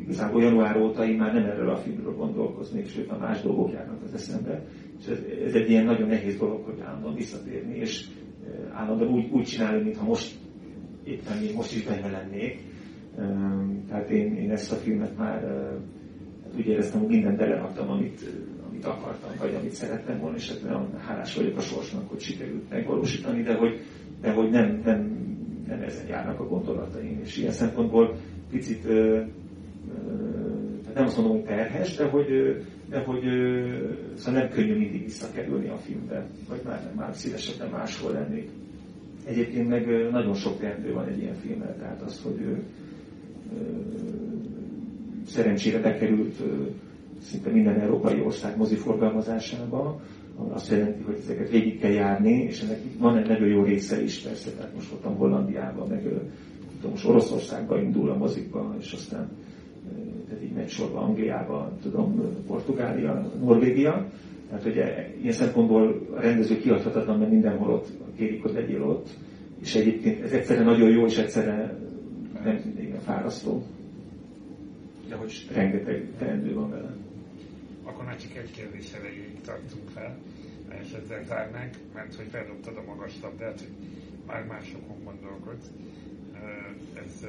igazából 0.00 0.42
január 0.42 0.76
óta 0.76 1.06
én 1.06 1.16
már 1.16 1.32
nem 1.32 1.44
erről 1.44 1.70
a 1.70 1.76
filmről 1.76 2.14
gondolkoznék, 2.14 2.88
sőt 2.88 3.10
a 3.10 3.18
más 3.18 3.42
dolgok 3.42 3.72
járnak 3.72 4.02
az 4.02 4.14
eszembe. 4.14 4.62
És 5.00 5.06
ez, 5.06 5.18
ez 5.46 5.54
egy 5.54 5.70
ilyen 5.70 5.84
nagyon 5.84 6.08
nehéz 6.08 6.36
dolog, 6.36 6.64
hogy 6.64 6.80
állandóan 6.80 7.14
visszatérni, 7.14 7.76
és 7.76 8.06
uh, 8.46 8.78
állandóan 8.78 9.12
úgy, 9.12 9.28
úgy 9.30 9.44
csinálni, 9.44 9.82
mintha 9.82 10.04
most 10.04 10.34
éppen 11.04 11.38
még 11.38 11.54
most 11.54 11.74
is 11.74 11.84
benne 11.84 12.10
lennék. 12.10 12.60
Um, 13.18 13.84
tehát 13.88 14.10
én, 14.10 14.36
én 14.36 14.50
ezt 14.50 14.72
a 14.72 14.76
filmet 14.76 15.16
már 15.16 15.44
uh, 15.44 15.80
hát 16.44 16.54
úgy 16.56 16.66
éreztem, 16.66 17.00
hogy 17.00 17.08
mindent 17.08 17.36
beleraktam, 17.36 17.90
amit, 17.90 18.20
amit 18.70 18.84
akartam, 18.84 19.30
vagy 19.38 19.54
amit 19.54 19.72
szerettem 19.72 20.18
volna, 20.18 20.36
és 20.36 20.48
hát 20.48 20.62
nagyon 20.62 20.98
hálás 20.98 21.34
vagyok 21.36 21.56
a 21.56 21.60
sorsnak, 21.60 22.10
hogy 22.10 22.20
sikerült 22.20 22.70
megvalósítani, 22.70 23.42
de 23.42 23.54
hogy, 23.54 23.80
de 24.20 24.32
hogy 24.32 24.50
nem, 24.50 24.80
nem, 24.84 25.22
nem 25.66 25.80
ezen 25.82 26.06
járnak 26.06 26.40
a 26.40 26.48
gondolataim, 26.48 27.20
és 27.22 27.36
ilyen 27.36 27.52
szempontból 27.52 28.16
picit, 28.50 28.84
nem 30.94 31.04
azt 31.04 31.16
mondom, 31.16 31.44
terhes, 31.44 31.96
de 31.96 32.04
hogy, 32.04 32.26
de 32.88 32.98
hogy 32.98 33.26
ö, 33.26 33.76
szóval 34.14 34.40
nem 34.40 34.50
könnyű 34.50 34.78
mindig 34.78 35.02
visszakerülni 35.02 35.68
a 35.68 35.76
filmbe, 35.76 36.26
vagy 36.48 36.60
már, 36.64 36.90
már 36.96 37.14
szívesebben 37.14 37.70
máshol 37.70 38.12
lennék. 38.12 38.48
Egyébként 39.26 39.68
meg 39.68 40.10
nagyon 40.10 40.34
sok 40.34 40.58
teendő 40.58 40.92
van 40.92 41.08
egy 41.08 41.18
ilyen 41.18 41.34
filmmel, 41.34 41.76
tehát 41.78 42.02
az, 42.02 42.20
hogy 42.22 42.40
ö, 42.40 42.50
ö, 42.50 42.58
szerencsére 45.26 45.80
bekerült 45.80 46.42
szinte 47.20 47.50
minden 47.50 47.80
európai 47.80 48.20
ország 48.20 48.56
moziforgalmazásába, 48.56 50.00
azt 50.48 50.70
jelenti, 50.70 51.02
hogy 51.02 51.18
ezeket 51.22 51.50
végig 51.50 51.80
kell 51.80 51.90
járni, 51.90 52.32
és 52.32 52.60
ennek 52.60 52.78
van 52.98 53.16
egy 53.16 53.28
nagyon 53.28 53.48
jó 53.48 53.62
része 53.62 54.02
is 54.02 54.18
persze, 54.18 54.50
tehát 54.50 54.74
most 54.74 54.90
voltam 54.90 55.16
Hollandiában, 55.16 55.88
meg 55.88 56.02
tudom, 56.02 56.90
most 56.90 57.04
Oroszországban 57.06 57.82
indul 57.82 58.10
a 58.10 58.16
mozikba, 58.16 58.74
és 58.80 58.92
aztán 58.92 59.28
így 60.44 60.52
megy 60.52 60.68
sorba 60.68 60.98
Angliába, 61.00 61.72
tudom, 61.82 62.20
Portugália, 62.46 63.30
Norvégia. 63.40 64.06
Tehát 64.48 64.64
ugye 64.64 65.10
ilyen 65.20 65.32
szempontból 65.32 66.06
a 66.16 66.20
rendező 66.20 66.56
kiadhatatlan, 66.58 67.18
mert 67.18 67.30
mindenhol 67.30 67.70
ott 67.72 67.88
kérik, 68.16 68.42
hogy 68.42 68.52
legyél 68.52 68.82
ott. 68.82 69.08
És 69.60 69.74
egyébként 69.74 70.22
ez 70.22 70.32
egyszerre 70.32 70.62
nagyon 70.62 70.90
jó, 70.90 71.04
és 71.06 71.18
egyszerre 71.18 71.78
nem 72.44 72.74
igen, 72.78 73.00
fárasztó. 73.00 73.62
De 75.08 75.14
hogy 75.14 75.46
rengeteg 75.54 76.06
teendő 76.18 76.54
van 76.54 76.70
vele 76.70 76.94
akkor 77.84 78.04
már 78.04 78.16
csak 78.16 78.36
egy 78.36 78.50
kérdés 78.50 78.92
elejéig 78.92 79.40
tartunk 79.44 79.88
fel, 79.88 80.16
és 80.82 80.92
ezzel 80.92 81.24
zárnánk, 81.24 81.74
mert 81.94 82.14
hogy 82.14 82.26
feldobtad 82.30 82.76
a 82.76 82.82
magas 82.86 83.12
labdát, 83.22 83.58
hogy 83.60 83.70
már 84.26 84.44
másokon 84.46 85.04
gondolkodsz. 85.04 85.70
Ez 86.94 87.26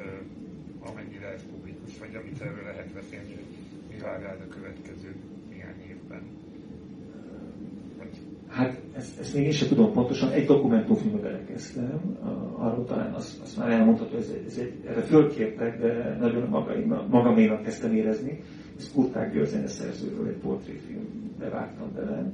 amennyire 0.90 1.26
ez 1.36 1.42
publikus, 1.52 1.98
vagy 1.98 2.14
amit 2.14 2.40
erről 2.40 2.64
lehet 2.64 2.92
beszélni, 2.94 3.34
hogy 3.34 3.50
mi 3.90 3.98
vár 4.02 4.20
rád 4.22 4.40
a 4.40 4.54
következő 4.54 5.14
néhány 5.50 5.80
évben. 5.88 6.22
Hát 8.48 8.80
ezt, 8.96 9.20
ezt 9.20 9.34
még 9.34 9.44
én 9.44 9.52
sem 9.52 9.68
tudom 9.68 9.92
pontosan, 9.92 10.30
egy 10.30 10.46
dokumentumfilmbe 10.46 11.18
belekezdtem, 11.18 12.18
arról 12.58 12.84
talán 12.84 13.12
azt, 13.14 13.40
azt 13.42 13.56
már 13.56 13.70
elmondható, 13.70 14.16
ez, 14.16 14.32
ez 14.46 14.56
egy, 14.58 14.72
erre 14.86 15.00
fölkértek, 15.02 15.80
de 15.80 16.16
nagyon 16.20 16.48
magaménak 17.08 17.62
kezdtem 17.62 17.94
érezni, 17.94 18.42
ez 18.78 18.90
Kurták 18.92 19.32
György 19.32 19.48
zeneszerzőről 19.48 20.26
egy 20.28 20.36
portréfilmbe 20.36 21.48
vágtam 21.48 21.92
bele, 21.94 22.32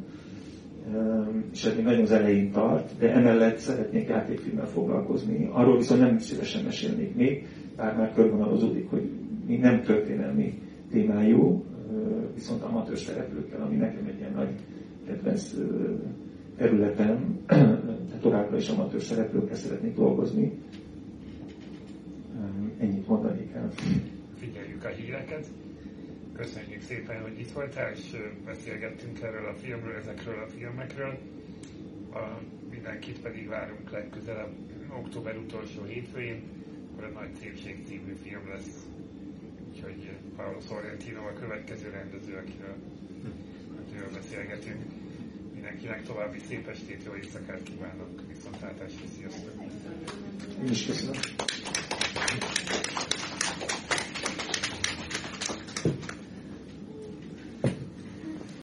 és 1.53 1.65
ez 1.65 1.75
még 1.77 1.85
nagyon 1.85 2.03
az 2.03 2.11
elején 2.11 2.51
tart, 2.53 2.99
de 2.99 3.13
emellett 3.13 3.57
szeretnék 3.59 4.09
játékfilmmel 4.09 4.67
foglalkozni. 4.67 5.49
Arról 5.53 5.77
viszont 5.77 6.01
nem 6.01 6.19
szívesen 6.19 6.65
mesélnék 6.65 7.15
még, 7.15 7.47
bár 7.77 7.97
már 7.97 8.13
körvonalazódik, 8.15 8.91
hogy 8.91 9.11
még 9.47 9.61
nem 9.61 9.83
történelmi 9.83 10.59
témájú, 10.91 11.65
viszont 12.35 12.63
amatőr 12.63 12.99
szereplőkkel, 12.99 13.63
ami 13.63 13.77
nekem 13.77 14.07
egy 14.07 14.19
ilyen 14.19 14.33
nagy 14.35 14.49
kedvenc 15.07 15.55
területem, 16.57 17.39
de 18.11 18.19
továbbra 18.21 18.57
is 18.57 18.69
amatőr 18.69 19.03
szereplőkkel 19.03 19.57
szeretnék 19.57 19.95
dolgozni. 19.95 20.53
Ennyit 22.79 23.09
mondanék 23.09 23.53
el. 23.55 23.71
Figyeljük 24.37 24.85
a 24.85 24.89
híreket. 24.89 25.47
Köszönjük 26.37 26.83
szépen, 26.83 27.23
hogy 27.23 27.41
itt 27.41 27.53
voltál, 27.53 27.93
és 27.93 28.17
beszélgettünk 28.45 29.21
erről 29.21 29.47
a 29.47 29.55
filmről, 29.55 29.97
ezekről 29.97 30.43
a 30.43 30.47
filmekről. 30.47 31.19
A, 32.13 32.41
mindenkit 32.71 33.19
pedig 33.21 33.49
várunk 33.49 33.91
legközelebb 33.91 34.53
október 34.97 35.37
utolsó 35.37 35.83
hétfőjén, 35.85 36.43
akkor 36.93 37.05
a 37.05 37.09
Nagy 37.21 37.35
Szépség 37.41 37.85
című 37.89 38.15
film 38.23 38.49
lesz. 38.49 38.87
Úgyhogy 39.69 40.11
Paolo 40.37 40.61
Sorrentino 40.61 41.21
a 41.27 41.33
következő 41.33 41.91
rendező, 41.91 42.35
akiről, 42.37 42.77
akiről 43.87 44.11
beszélgetünk. 44.13 44.83
Mindenkinek 45.53 46.03
további 46.03 46.39
szép 46.49 46.69
estét, 46.69 47.03
jó 47.07 47.15
éjszakát 47.15 47.63
kívánok, 47.63 48.21
viszontlátásra, 48.29 49.07
sziasztok! 49.19 49.63
Én 50.65 50.71
is 50.71 50.87
köszönöm. 50.87 51.21